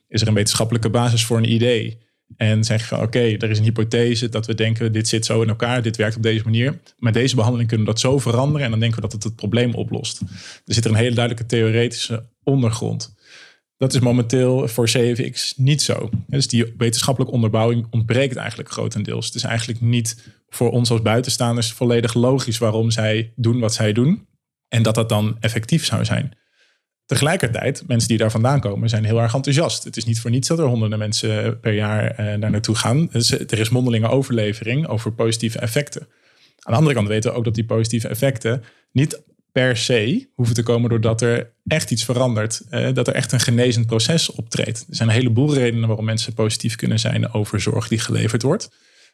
is 0.08 0.20
er 0.20 0.28
een 0.28 0.34
wetenschappelijke 0.34 0.90
basis 0.90 1.24
voor 1.24 1.36
een 1.36 1.52
idee. 1.52 2.05
En 2.36 2.64
zeg 2.64 2.80
je 2.80 2.86
van 2.86 3.02
oké, 3.02 3.18
er 3.18 3.50
is 3.50 3.58
een 3.58 3.64
hypothese 3.64 4.28
dat 4.28 4.46
we 4.46 4.54
denken 4.54 4.92
dit 4.92 5.08
zit 5.08 5.24
zo 5.24 5.42
in 5.42 5.48
elkaar, 5.48 5.82
dit 5.82 5.96
werkt 5.96 6.16
op 6.16 6.22
deze 6.22 6.44
manier. 6.44 6.78
Met 6.98 7.14
deze 7.14 7.34
behandeling 7.34 7.68
kunnen 7.68 7.86
we 7.86 7.92
dat 7.92 8.00
zo 8.00 8.18
veranderen 8.18 8.64
en 8.64 8.70
dan 8.70 8.80
denken 8.80 8.96
we 8.96 9.02
dat 9.02 9.12
het 9.12 9.24
het 9.24 9.36
probleem 9.36 9.74
oplost. 9.74 10.20
Er 10.64 10.74
zit 10.74 10.84
er 10.84 10.90
een 10.90 10.96
hele 10.96 11.14
duidelijke 11.14 11.48
theoretische 11.48 12.28
ondergrond. 12.42 13.14
Dat 13.76 13.94
is 13.94 14.00
momenteel 14.00 14.68
voor 14.68 14.84
CFX 14.84 15.54
niet 15.56 15.82
zo. 15.82 16.10
Dus 16.26 16.48
die 16.48 16.74
wetenschappelijke 16.76 17.34
onderbouwing 17.34 17.86
ontbreekt 17.90 18.36
eigenlijk 18.36 18.70
grotendeels. 18.70 19.26
Het 19.26 19.34
is 19.34 19.42
eigenlijk 19.42 19.80
niet 19.80 20.34
voor 20.48 20.70
ons 20.70 20.90
als 20.90 21.02
buitenstaanders 21.02 21.72
volledig 21.72 22.14
logisch 22.14 22.58
waarom 22.58 22.90
zij 22.90 23.32
doen 23.36 23.60
wat 23.60 23.74
zij 23.74 23.92
doen. 23.92 24.26
En 24.68 24.82
dat 24.82 24.94
dat 24.94 25.08
dan 25.08 25.36
effectief 25.40 25.84
zou 25.84 26.04
zijn. 26.04 26.36
Tegelijkertijd, 27.06 27.82
mensen 27.86 28.08
die 28.08 28.18
daar 28.18 28.30
vandaan 28.30 28.60
komen, 28.60 28.88
zijn 28.88 29.04
heel 29.04 29.20
erg 29.20 29.34
enthousiast. 29.34 29.84
Het 29.84 29.96
is 29.96 30.04
niet 30.04 30.20
voor 30.20 30.30
niets 30.30 30.48
dat 30.48 30.58
er 30.58 30.64
honderden 30.64 30.98
mensen 30.98 31.60
per 31.60 31.72
jaar 31.72 32.10
uh, 32.10 32.40
daar 32.40 32.50
naartoe 32.50 32.74
gaan. 32.74 33.08
Dus 33.12 33.30
er 33.30 33.58
is 33.58 33.68
mondelinge 33.68 34.08
overlevering 34.08 34.86
over 34.86 35.12
positieve 35.12 35.58
effecten. 35.58 36.00
Aan 36.60 36.72
de 36.72 36.78
andere 36.78 36.94
kant 36.94 37.08
weten 37.08 37.30
we 37.30 37.36
ook 37.36 37.44
dat 37.44 37.54
die 37.54 37.64
positieve 37.64 38.08
effecten 38.08 38.62
niet 38.92 39.22
per 39.52 39.76
se 39.76 40.28
hoeven 40.34 40.54
te 40.54 40.62
komen 40.62 40.90
doordat 40.90 41.20
er 41.20 41.52
echt 41.66 41.90
iets 41.90 42.04
verandert. 42.04 42.62
Uh, 42.70 42.92
dat 42.92 43.08
er 43.08 43.14
echt 43.14 43.32
een 43.32 43.40
genezend 43.40 43.86
proces 43.86 44.30
optreedt. 44.30 44.84
Er 44.88 44.96
zijn 44.96 45.08
een 45.08 45.14
heleboel 45.14 45.54
redenen 45.54 45.88
waarom 45.88 46.04
mensen 46.04 46.34
positief 46.34 46.76
kunnen 46.76 46.98
zijn 46.98 47.32
over 47.32 47.60
zorg 47.60 47.88
die 47.88 47.98
geleverd 47.98 48.42
wordt. 48.42 48.68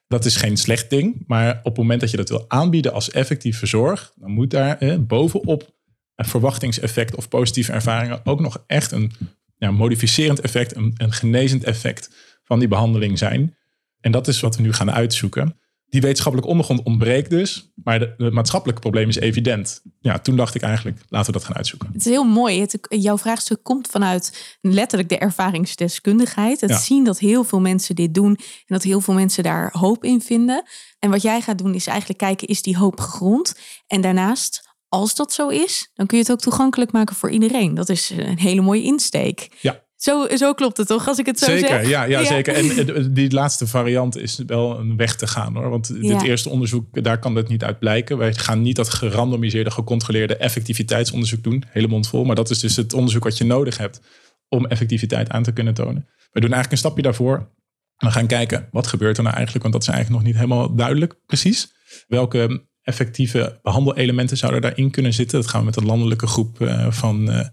Dat 0.09 0.25
is 0.25 0.37
geen 0.37 0.57
slecht 0.57 0.91
ding, 0.91 1.25
maar 1.27 1.59
op 1.59 1.65
het 1.65 1.77
moment 1.77 2.01
dat 2.01 2.11
je 2.11 2.17
dat 2.17 2.29
wil 2.29 2.45
aanbieden 2.49 2.93
als 2.93 3.11
effectieve 3.11 3.67
zorg, 3.67 4.13
dan 4.17 4.31
moet 4.31 4.51
daar 4.51 4.83
uh, 4.83 4.97
bovenop 4.99 5.73
verwachtingseffect 6.17 7.15
of 7.15 7.29
positieve 7.29 7.73
ervaringen 7.73 8.21
ook 8.25 8.41
nog 8.41 8.65
echt 8.67 8.93
een 8.93 9.13
ja, 9.57 9.71
modificerend 9.71 10.41
effect, 10.41 10.77
een, 10.77 10.95
een 10.97 11.13
genezend 11.13 11.65
effect 11.65 12.11
van 12.45 12.59
die 12.59 12.69
behandeling 12.69 13.19
zijn. 13.19 13.57
En 14.01 14.13
dat 14.13 14.29
is 14.29 14.41
wat 14.41 14.57
we 14.57 14.63
nu 14.63 14.73
gaan 14.73 14.91
uitzoeken. 14.91 15.57
Die 15.93 16.01
wetenschappelijke 16.01 16.51
ondergrond 16.51 16.83
ontbreekt 16.83 17.31
dus, 17.31 17.73
maar 17.75 18.01
het 18.01 18.33
maatschappelijke 18.33 18.81
probleem 18.81 19.09
is 19.09 19.17
evident. 19.17 19.83
Ja, 20.01 20.19
toen 20.19 20.37
dacht 20.37 20.55
ik 20.55 20.63
eigenlijk, 20.63 20.99
laten 21.09 21.33
we 21.33 21.39
dat 21.39 21.47
gaan 21.47 21.57
uitzoeken. 21.57 21.89
Het 21.93 22.01
is 22.01 22.05
heel 22.13 22.25
mooi. 22.25 22.61
Het, 22.61 22.79
jouw 22.89 23.19
vraagstuk 23.19 23.63
komt 23.63 23.89
vanuit 23.89 24.57
letterlijk 24.61 25.09
de 25.09 25.19
ervaringsdeskundigheid. 25.19 26.61
Het 26.61 26.75
zien 26.75 27.05
dat 27.05 27.19
heel 27.19 27.45
veel 27.45 27.61
mensen 27.61 27.95
dit 27.95 28.15
doen 28.15 28.37
en 28.37 28.65
dat 28.67 28.83
heel 28.83 29.01
veel 29.01 29.15
mensen 29.15 29.43
daar 29.43 29.71
hoop 29.79 30.05
in 30.05 30.21
vinden. 30.21 30.65
En 30.99 31.11
wat 31.11 31.23
jij 31.23 31.41
gaat 31.41 31.59
doen 31.59 31.75
is 31.75 31.87
eigenlijk 31.87 32.19
kijken, 32.19 32.49
is 32.49 32.63
die 32.63 32.77
hoop 32.77 33.01
gegrond? 33.01 33.59
En 33.87 34.01
daarnaast 34.01 34.72
als 34.93 35.15
dat 35.15 35.33
zo 35.33 35.49
is, 35.49 35.91
dan 35.95 36.07
kun 36.07 36.17
je 36.17 36.23
het 36.23 36.33
ook 36.33 36.41
toegankelijk 36.41 36.93
maken 36.93 37.17
voor 37.17 37.31
iedereen. 37.31 37.75
Dat 37.75 37.89
is 37.89 38.11
een 38.11 38.39
hele 38.39 38.61
mooie 38.61 38.83
insteek. 38.83 39.49
Ja. 39.61 39.85
Zo, 39.97 40.27
zo 40.37 40.55
klopt 40.55 40.77
het 40.77 40.87
toch, 40.87 41.09
als 41.09 41.19
ik 41.19 41.27
het 41.27 41.39
zo 41.39 41.47
zeker, 41.47 41.69
zeg? 41.69 41.89
Ja, 41.89 42.05
ja, 42.05 42.21
ja, 42.21 42.25
zeker. 42.25 42.55
En 42.55 43.15
die 43.15 43.33
laatste 43.33 43.67
variant 43.67 44.17
is 44.17 44.43
wel 44.47 44.79
een 44.79 44.97
weg 44.97 45.17
te 45.17 45.27
gaan 45.27 45.55
hoor. 45.55 45.71
Want 45.71 46.01
dit 46.01 46.23
eerste 46.23 46.49
onderzoek, 46.49 47.03
daar 47.03 47.19
kan 47.19 47.35
dat 47.35 47.49
niet 47.49 47.65
uit 47.65 47.79
blijken. 47.79 48.19
Wij 48.19 48.35
gaan 48.35 48.63
niet 48.63 48.77
dat 48.77 48.89
gerandomiseerde, 48.89 49.71
gecontroleerde 49.71 50.37
effectiviteitsonderzoek 50.37 51.43
doen. 51.43 51.65
Hele 51.69 51.89
mond 51.89 52.09
vol. 52.09 52.25
Maar 52.25 52.37
dat 52.37 52.51
is 52.51 52.59
dus 52.59 52.77
het 52.77 52.93
onderzoek 52.93 53.25
wat 53.25 53.39
je 53.39 53.45
nodig 53.45 53.79
hebt 53.79 54.01
om 54.49 54.67
effectiviteit 54.67 55.31
aan 55.31 55.43
te 55.43 55.53
kunnen 55.53 55.75
tonen. 55.75 56.09
We 56.31 56.41
doen 56.41 56.53
eigenlijk 56.53 56.73
een 56.73 56.79
stapje 56.79 57.03
daarvoor. 57.03 57.51
We 57.97 58.11
gaan 58.11 58.27
kijken, 58.27 58.69
wat 58.71 58.87
gebeurt 58.87 59.17
er 59.17 59.23
nou 59.23 59.35
eigenlijk? 59.35 59.63
Want 59.65 59.75
dat 59.75 59.83
is 59.83 59.95
eigenlijk 59.95 60.19
nog 60.19 60.33
niet 60.33 60.43
helemaal 60.43 60.75
duidelijk 60.75 61.15
precies. 61.27 61.73
Welke 62.09 62.71
effectieve 62.83 63.59
behandelelementen 63.63 64.37
zouden 64.37 64.61
daarin 64.61 64.91
kunnen 64.91 65.13
zitten. 65.13 65.41
Dat 65.41 65.51
gaan 65.51 65.61
we 65.61 65.67
met 65.67 65.77
een 65.77 65.87
landelijke 65.87 66.27
groep 66.27 66.61
uh, 66.61 66.91
van 66.91 67.31
uh, 67.31 67.47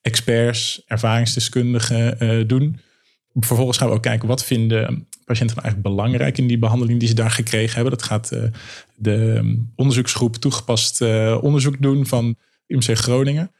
experts, 0.00 0.82
ervaringsdeskundigen 0.86 2.16
uh, 2.22 2.48
doen. 2.48 2.80
Vervolgens 3.34 3.78
gaan 3.78 3.88
we 3.88 3.94
ook 3.94 4.02
kijken 4.02 4.28
wat 4.28 4.44
vinden 4.44 5.08
patiënten 5.24 5.56
nou 5.56 5.68
eigenlijk 5.68 5.96
belangrijk 5.96 6.38
in 6.38 6.46
die 6.46 6.58
behandeling 6.58 6.98
die 6.98 7.08
ze 7.08 7.14
daar 7.14 7.30
gekregen 7.30 7.74
hebben. 7.74 7.92
Dat 7.92 8.02
gaat 8.02 8.32
de 8.96 9.62
onderzoeksgroep 9.76 10.36
toegepast 10.36 11.00
onderzoek 11.40 11.82
doen 11.82 12.06
van 12.06 12.36
UMC 12.66 12.96
Groningen. 12.98 13.50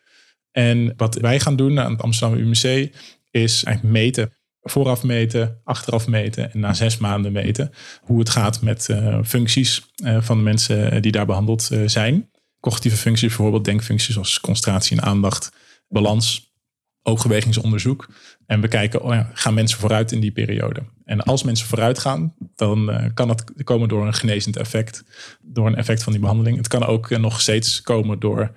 En 0.51 0.95
wat 0.97 1.15
wij 1.15 1.41
gaan 1.41 1.57
doen 1.57 1.81
aan 1.81 1.93
het 1.93 2.03
Amsterdam 2.03 2.39
UMC 2.39 2.91
is 3.31 3.65
eigenlijk 3.65 3.83
meten 3.83 4.33
vooraf 4.64 5.03
meten, 5.03 5.61
achteraf 5.64 6.07
meten 6.07 6.53
en 6.53 6.61
na 6.61 6.74
zes 6.74 6.98
maanden 6.98 7.33
meten 7.33 7.70
hoe 8.03 8.18
het 8.18 8.29
gaat 8.29 8.62
met 8.62 8.88
uh, 8.90 9.18
functies 9.24 9.92
uh, 10.05 10.20
van 10.20 10.37
de 10.37 10.42
mensen 10.42 11.03
die 11.03 11.12
daar 11.12 11.27
behandeld 11.27 11.70
zijn. 11.87 12.31
Cognitieve 12.61 12.96
functies, 12.96 13.29
bijvoorbeeld 13.29 13.64
denkfuncties 13.64 14.14
zoals 14.14 14.40
concentratie 14.40 14.96
en 14.96 15.03
aandacht, 15.03 15.53
balans, 15.88 16.53
oogbewegingsonderzoek. 17.03 18.09
En 18.46 18.61
we 18.61 18.68
kijken, 18.68 19.03
oh 19.03 19.20
gaan 19.33 19.55
mensen 19.55 19.79
vooruit 19.79 20.12
in 20.12 20.20
die 20.20 20.33
periode? 20.33 20.83
En 21.05 21.22
als 21.22 21.42
mensen 21.42 21.66
vooruit 21.66 21.98
gaan, 21.98 22.35
dan 22.57 23.11
kan 23.14 23.29
het 23.29 23.44
komen 23.64 23.88
door 23.88 24.07
een 24.07 24.14
genezend 24.14 24.57
effect, 24.57 25.05
door 25.42 25.66
een 25.66 25.77
effect 25.77 26.03
van 26.03 26.12
die 26.12 26.20
behandeling. 26.20 26.57
Het 26.57 26.68
kan 26.68 26.85
ook 26.85 27.11
nog 27.18 27.40
steeds 27.40 27.83
komen 27.83 28.18
door 28.18 28.55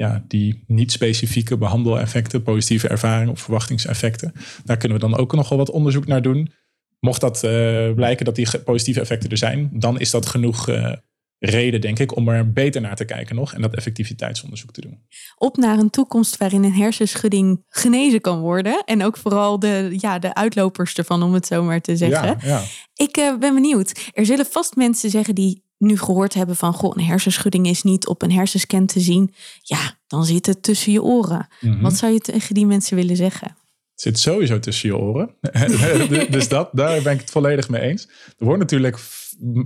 ja, 0.00 0.24
die 0.28 0.64
niet-specifieke 0.66 1.56
behandeleffecten, 1.58 2.42
positieve 2.42 2.88
ervaringen 2.88 3.32
of 3.32 3.40
verwachtingseffecten. 3.40 4.32
Daar 4.64 4.76
kunnen 4.76 4.98
we 5.00 5.06
dan 5.06 5.18
ook 5.18 5.34
nog 5.34 5.48
wel 5.48 5.58
wat 5.58 5.70
onderzoek 5.70 6.06
naar 6.06 6.22
doen. 6.22 6.52
Mocht 7.00 7.20
dat 7.20 7.44
uh, 7.44 7.92
blijken 7.94 8.24
dat 8.24 8.34
die 8.34 8.58
positieve 8.60 9.00
effecten 9.00 9.30
er 9.30 9.36
zijn, 9.36 9.70
dan 9.72 10.00
is 10.00 10.10
dat 10.10 10.26
genoeg 10.26 10.68
uh, 10.68 10.92
reden, 11.38 11.80
denk 11.80 11.98
ik, 11.98 12.16
om 12.16 12.28
er 12.28 12.52
beter 12.52 12.80
naar 12.80 12.96
te 12.96 13.04
kijken 13.04 13.36
nog 13.36 13.54
en 13.54 13.60
dat 13.60 13.74
effectiviteitsonderzoek 13.74 14.72
te 14.72 14.80
doen. 14.80 14.98
Op 15.36 15.56
naar 15.56 15.78
een 15.78 15.90
toekomst 15.90 16.36
waarin 16.36 16.64
een 16.64 16.74
hersenschudding 16.74 17.64
genezen 17.68 18.20
kan 18.20 18.40
worden. 18.40 18.82
En 18.84 19.04
ook 19.04 19.16
vooral 19.16 19.58
de, 19.58 19.96
ja, 19.98 20.18
de 20.18 20.34
uitlopers 20.34 20.94
ervan, 20.94 21.22
om 21.22 21.34
het 21.34 21.46
zo 21.46 21.62
maar 21.62 21.80
te 21.80 21.96
zeggen. 21.96 22.38
Ja, 22.40 22.48
ja. 22.48 22.62
Ik 22.94 23.16
uh, 23.16 23.38
ben 23.38 23.54
benieuwd. 23.54 24.10
Er 24.12 24.26
zullen 24.26 24.46
vast 24.46 24.76
mensen 24.76 25.10
zeggen 25.10 25.34
die 25.34 25.68
nu 25.80 25.98
gehoord 25.98 26.34
hebben 26.34 26.56
van 26.56 26.72
goh, 26.72 26.92
een 26.96 27.04
hersenschudding 27.04 27.66
is 27.66 27.82
niet 27.82 28.06
op 28.06 28.22
een 28.22 28.32
hersenscan 28.32 28.86
te 28.86 29.00
zien, 29.00 29.34
ja, 29.62 29.98
dan 30.06 30.24
zit 30.24 30.46
het 30.46 30.62
tussen 30.62 30.92
je 30.92 31.02
oren. 31.02 31.48
Mm 31.60 31.72
-hmm. 31.72 31.80
Wat 31.80 31.96
zou 31.96 32.12
je 32.12 32.18
tegen 32.18 32.54
die 32.54 32.66
mensen 32.66 32.96
willen 32.96 33.16
zeggen? 33.16 33.56
Het 33.92 34.00
zit 34.00 34.18
sowieso 34.18 34.58
tussen 34.58 34.88
je 34.88 34.96
oren. 34.96 35.34
dus 36.30 36.48
dat, 36.48 36.68
daar 36.72 37.02
ben 37.02 37.12
ik 37.12 37.20
het 37.20 37.30
volledig 37.30 37.68
mee 37.68 37.80
eens. 37.80 38.08
Er 38.38 38.44
wordt 38.44 38.60
natuurlijk 38.60 38.98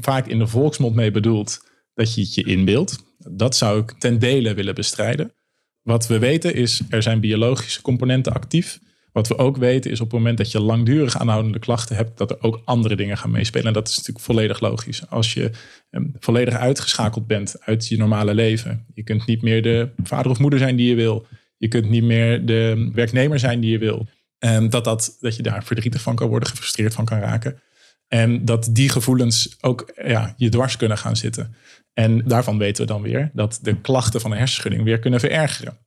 vaak 0.00 0.26
in 0.26 0.38
de 0.38 0.46
volksmond 0.46 0.94
mee 0.94 1.10
bedoeld 1.10 1.60
dat 1.94 2.14
je 2.14 2.20
het 2.20 2.34
je 2.34 2.44
inbeeldt. 2.44 3.04
Dat 3.18 3.56
zou 3.56 3.80
ik 3.80 3.92
ten 3.98 4.18
dele 4.18 4.54
willen 4.54 4.74
bestrijden. 4.74 5.34
Wat 5.82 6.06
we 6.06 6.18
weten 6.18 6.54
is, 6.54 6.80
er 6.88 7.02
zijn 7.02 7.20
biologische 7.20 7.82
componenten 7.82 8.32
actief, 8.32 8.78
Wat 9.14 9.28
we 9.28 9.38
ook 9.38 9.56
weten 9.56 9.90
is 9.90 10.00
op 10.00 10.10
het 10.10 10.18
moment 10.18 10.38
dat 10.38 10.50
je 10.50 10.60
langdurig 10.60 11.18
aanhoudende 11.18 11.58
klachten 11.58 11.96
hebt, 11.96 12.18
dat 12.18 12.30
er 12.30 12.42
ook 12.42 12.62
andere 12.64 12.96
dingen 12.96 13.18
gaan 13.18 13.30
meespelen. 13.30 13.66
En 13.66 13.72
dat 13.72 13.88
is 13.88 13.96
natuurlijk 13.96 14.24
volledig 14.24 14.60
logisch. 14.60 15.08
Als 15.08 15.34
je 15.34 15.50
um, 15.90 16.12
volledig 16.18 16.54
uitgeschakeld 16.54 17.26
bent 17.26 17.56
uit 17.60 17.88
je 17.88 17.96
normale 17.96 18.34
leven, 18.34 18.86
je 18.94 19.02
kunt 19.02 19.26
niet 19.26 19.42
meer 19.42 19.62
de 19.62 19.88
vader 20.02 20.30
of 20.30 20.38
moeder 20.38 20.58
zijn 20.58 20.76
die 20.76 20.88
je 20.88 20.94
wil, 20.94 21.26
je 21.56 21.68
kunt 21.68 21.90
niet 21.90 22.02
meer 22.02 22.46
de 22.46 22.90
werknemer 22.94 23.38
zijn 23.38 23.60
die 23.60 23.70
je 23.70 23.78
wil. 23.78 24.06
En 24.38 24.70
dat, 24.70 24.84
dat, 24.84 25.16
dat 25.20 25.36
je 25.36 25.42
daar 25.42 25.64
verdrietig 25.64 26.00
van 26.00 26.14
kan 26.14 26.28
worden, 26.28 26.48
gefrustreerd 26.48 26.94
van 26.94 27.04
kan 27.04 27.18
raken. 27.18 27.60
En 28.08 28.44
dat 28.44 28.68
die 28.72 28.88
gevoelens 28.88 29.56
ook 29.60 29.92
ja, 30.06 30.34
je 30.36 30.48
dwars 30.48 30.76
kunnen 30.76 30.98
gaan 30.98 31.16
zitten. 31.16 31.54
En 31.92 32.22
daarvan 32.24 32.58
weten 32.58 32.86
we 32.86 32.92
dan 32.92 33.02
weer 33.02 33.30
dat 33.32 33.58
de 33.62 33.80
klachten 33.80 34.20
van 34.20 34.30
een 34.30 34.38
hersenschudding 34.38 34.84
weer 34.84 34.98
kunnen 34.98 35.20
verergeren. 35.20 35.78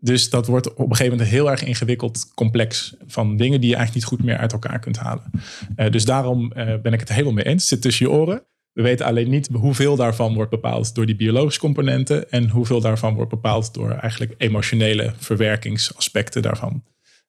Dus 0.00 0.30
dat 0.30 0.46
wordt 0.46 0.74
op 0.74 0.78
een 0.78 0.96
gegeven 0.96 1.12
moment 1.12 1.28
heel 1.30 1.50
erg 1.50 1.64
ingewikkeld 1.64 2.32
complex 2.34 2.94
van 3.06 3.36
dingen 3.36 3.60
die 3.60 3.70
je 3.70 3.76
eigenlijk 3.76 3.94
niet 3.94 4.18
goed 4.18 4.26
meer 4.26 4.38
uit 4.38 4.52
elkaar 4.52 4.78
kunt 4.78 4.96
halen. 4.96 5.30
Uh, 5.76 5.90
dus 5.90 6.04
daarom 6.04 6.52
uh, 6.56 6.74
ben 6.82 6.92
ik 6.92 7.00
het 7.00 7.08
helemaal 7.08 7.32
mee 7.32 7.44
eens. 7.44 7.60
Het 7.60 7.68
zit 7.68 7.82
tussen 7.82 8.06
je 8.06 8.12
oren. 8.12 8.42
We 8.72 8.82
weten 8.82 9.06
alleen 9.06 9.30
niet 9.30 9.48
hoeveel 9.52 9.96
daarvan 9.96 10.34
wordt 10.34 10.50
bepaald 10.50 10.94
door 10.94 11.06
die 11.06 11.16
biologische 11.16 11.60
componenten 11.60 12.30
en 12.30 12.48
hoeveel 12.48 12.80
daarvan 12.80 13.14
wordt 13.14 13.30
bepaald 13.30 13.74
door 13.74 13.90
eigenlijk 13.90 14.34
emotionele 14.36 15.12
verwerkingsaspecten 15.16 16.42
daarvan. 16.42 16.82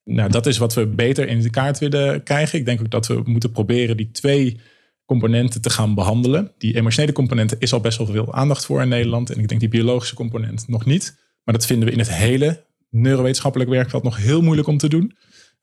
Nou, 0.03 0.31
dat 0.31 0.45
is 0.45 0.57
wat 0.57 0.73
we 0.73 0.87
beter 0.87 1.27
in 1.27 1.41
de 1.41 1.49
kaart 1.49 1.79
willen 1.79 2.23
krijgen. 2.23 2.59
Ik 2.59 2.65
denk 2.65 2.79
ook 2.79 2.89
dat 2.89 3.07
we 3.07 3.21
moeten 3.25 3.51
proberen 3.51 3.97
die 3.97 4.11
twee 4.11 4.59
componenten 5.05 5.61
te 5.61 5.69
gaan 5.69 5.95
behandelen. 5.95 6.51
Die 6.57 6.75
emotionele 6.75 7.13
componenten 7.13 7.59
is 7.59 7.73
al 7.73 7.79
best 7.79 7.97
wel 7.97 8.07
veel 8.07 8.33
aandacht 8.33 8.65
voor 8.65 8.81
in 8.81 8.87
Nederland. 8.87 9.29
En 9.29 9.39
ik 9.39 9.47
denk 9.47 9.59
die 9.59 9.69
biologische 9.69 10.15
component 10.15 10.67
nog 10.67 10.85
niet. 10.85 11.17
Maar 11.49 11.57
dat 11.57 11.67
vinden 11.67 11.87
we 11.87 11.93
in 11.93 11.99
het 11.99 12.13
hele 12.13 12.63
neurowetenschappelijk 12.89 13.69
werkveld 13.69 14.03
nog 14.03 14.17
heel 14.17 14.41
moeilijk 14.41 14.67
om 14.67 14.77
te 14.77 14.89
doen. 14.89 15.15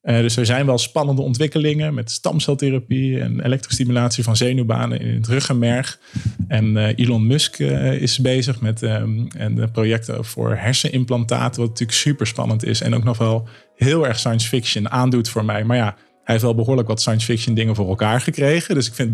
Uh, 0.03 0.19
dus 0.19 0.37
er 0.37 0.47
zijn 0.47 0.67
wel 0.67 0.79
spannende 0.79 1.23
ontwikkelingen 1.23 1.95
met 1.95 2.11
stamceltherapie 2.11 3.21
en 3.21 3.41
elektrostimulatie 3.41 4.25
van 4.25 4.37
zenuwbanen 4.37 5.01
in 5.01 5.15
het 5.15 5.27
ruggenmerg. 5.27 6.01
En 6.49 6.77
uh, 6.77 6.99
Elon 6.99 7.27
Musk 7.27 7.59
uh, 7.59 7.93
is 7.93 8.19
bezig 8.19 8.61
met 8.61 8.83
um, 8.83 9.29
en 9.37 9.71
projecten 9.71 10.25
voor 10.25 10.57
hersenimplantaten, 10.57 11.61
wat 11.61 11.69
natuurlijk 11.69 11.99
super 11.99 12.27
spannend 12.27 12.65
is 12.65 12.81
en 12.81 12.95
ook 12.95 13.05
nog 13.05 13.19
wel 13.19 13.49
heel 13.75 14.07
erg 14.07 14.19
science 14.19 14.49
fiction 14.49 14.91
aandoet 14.91 15.29
voor 15.29 15.45
mij. 15.45 15.65
Maar 15.65 15.77
ja, 15.77 15.95
hij 15.95 16.35
heeft 16.35 16.43
wel 16.43 16.55
behoorlijk 16.55 16.89
wat 16.89 17.01
science 17.01 17.27
fiction 17.27 17.55
dingen 17.55 17.75
voor 17.75 17.89
elkaar 17.89 18.21
gekregen. 18.21 18.75
Dus 18.75 18.87
ik 18.87 18.95
vind 18.95 19.13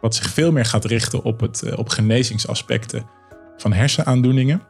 wat 0.00 0.14
zich 0.14 0.30
veel 0.30 0.52
meer 0.52 0.64
gaat 0.64 0.84
richten 0.84 1.22
op, 1.22 1.40
het, 1.40 1.62
eh, 1.62 1.78
op 1.78 1.88
genezingsaspecten 1.88 3.06
van 3.56 3.72
hersenaandoeningen. 3.72 4.62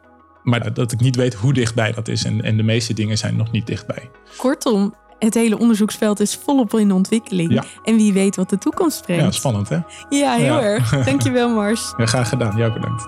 Maar 0.43 0.73
dat 0.73 0.91
ik 0.91 0.99
niet 0.99 1.15
weet 1.15 1.33
hoe 1.33 1.53
dichtbij 1.53 1.91
dat 1.91 2.07
is. 2.07 2.23
En, 2.23 2.43
en 2.43 2.57
de 2.57 2.63
meeste 2.63 2.93
dingen 2.93 3.17
zijn 3.17 3.35
nog 3.35 3.51
niet 3.51 3.67
dichtbij. 3.67 4.09
Kortom, 4.37 4.93
het 5.19 5.33
hele 5.33 5.57
onderzoeksveld 5.57 6.19
is 6.19 6.35
volop 6.35 6.73
in 6.73 6.91
ontwikkeling. 6.91 7.53
Ja. 7.53 7.63
En 7.83 7.95
wie 7.95 8.13
weet 8.13 8.35
wat 8.35 8.49
de 8.49 8.57
toekomst 8.57 9.01
brengt. 9.01 9.23
Ja, 9.23 9.31
spannend 9.31 9.69
hè? 9.69 9.77
Ja, 10.09 10.35
heel 10.35 10.53
ja. 10.53 10.61
erg. 10.61 10.89
Dankjewel 11.05 11.49
Mars. 11.49 11.93
Ja, 11.97 12.05
graag 12.05 12.29
gedaan. 12.29 12.57
Jou 12.57 12.73
bedankt. 12.73 13.03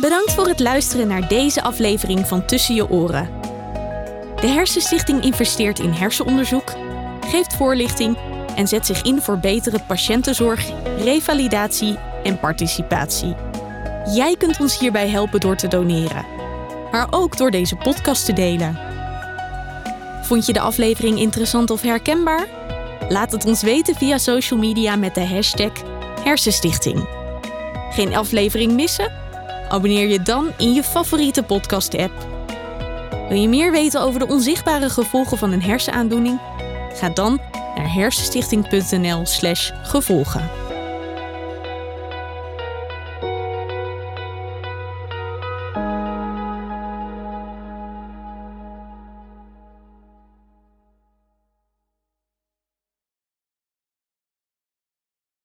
Bedankt 0.00 0.32
voor 0.32 0.48
het 0.48 0.60
luisteren 0.60 1.08
naar 1.08 1.28
deze 1.28 1.62
aflevering 1.62 2.26
van 2.26 2.46
Tussen 2.46 2.74
je 2.74 2.90
oren. 2.90 3.30
De 4.40 4.46
Hersenstichting 4.46 5.22
investeert 5.22 5.78
in 5.78 5.90
hersenonderzoek, 5.90 6.74
geeft 7.20 7.54
voorlichting 7.54 8.16
en 8.56 8.68
zet 8.68 8.86
zich 8.86 9.02
in 9.02 9.20
voor 9.20 9.38
betere 9.38 9.80
patiëntenzorg, 9.86 10.66
revalidatie 10.98 11.98
en 12.22 12.40
participatie. 12.40 13.34
Jij 14.14 14.36
kunt 14.36 14.60
ons 14.60 14.78
hierbij 14.78 15.08
helpen 15.08 15.40
door 15.40 15.56
te 15.56 15.68
doneren, 15.68 16.26
maar 16.90 17.06
ook 17.10 17.36
door 17.36 17.50
deze 17.50 17.76
podcast 17.76 18.24
te 18.24 18.32
delen. 18.32 18.78
Vond 20.22 20.46
je 20.46 20.52
de 20.52 20.60
aflevering 20.60 21.18
interessant 21.18 21.70
of 21.70 21.82
herkenbaar? 21.82 22.46
Laat 23.08 23.32
het 23.32 23.44
ons 23.44 23.62
weten 23.62 23.94
via 23.94 24.18
social 24.18 24.58
media 24.58 24.96
met 24.96 25.14
de 25.14 25.26
hashtag 25.26 25.72
Hersenstichting. 26.24 27.08
Geen 27.90 28.16
aflevering 28.16 28.72
missen? 28.72 29.12
Abonneer 29.68 30.08
je 30.08 30.22
dan 30.22 30.52
in 30.56 30.72
je 30.72 30.82
favoriete 30.82 31.42
podcast-app. 31.42 32.12
Wil 33.28 33.38
je 33.38 33.48
meer 33.48 33.72
weten 33.72 34.00
over 34.00 34.18
de 34.18 34.26
onzichtbare 34.26 34.90
gevolgen 34.90 35.38
van 35.38 35.52
een 35.52 35.62
hersenaandoening? 35.62 36.40
Ga 36.94 37.08
dan 37.08 37.40
naar 37.76 37.92
hersenstichting.nl/gevolgen. 37.92 40.65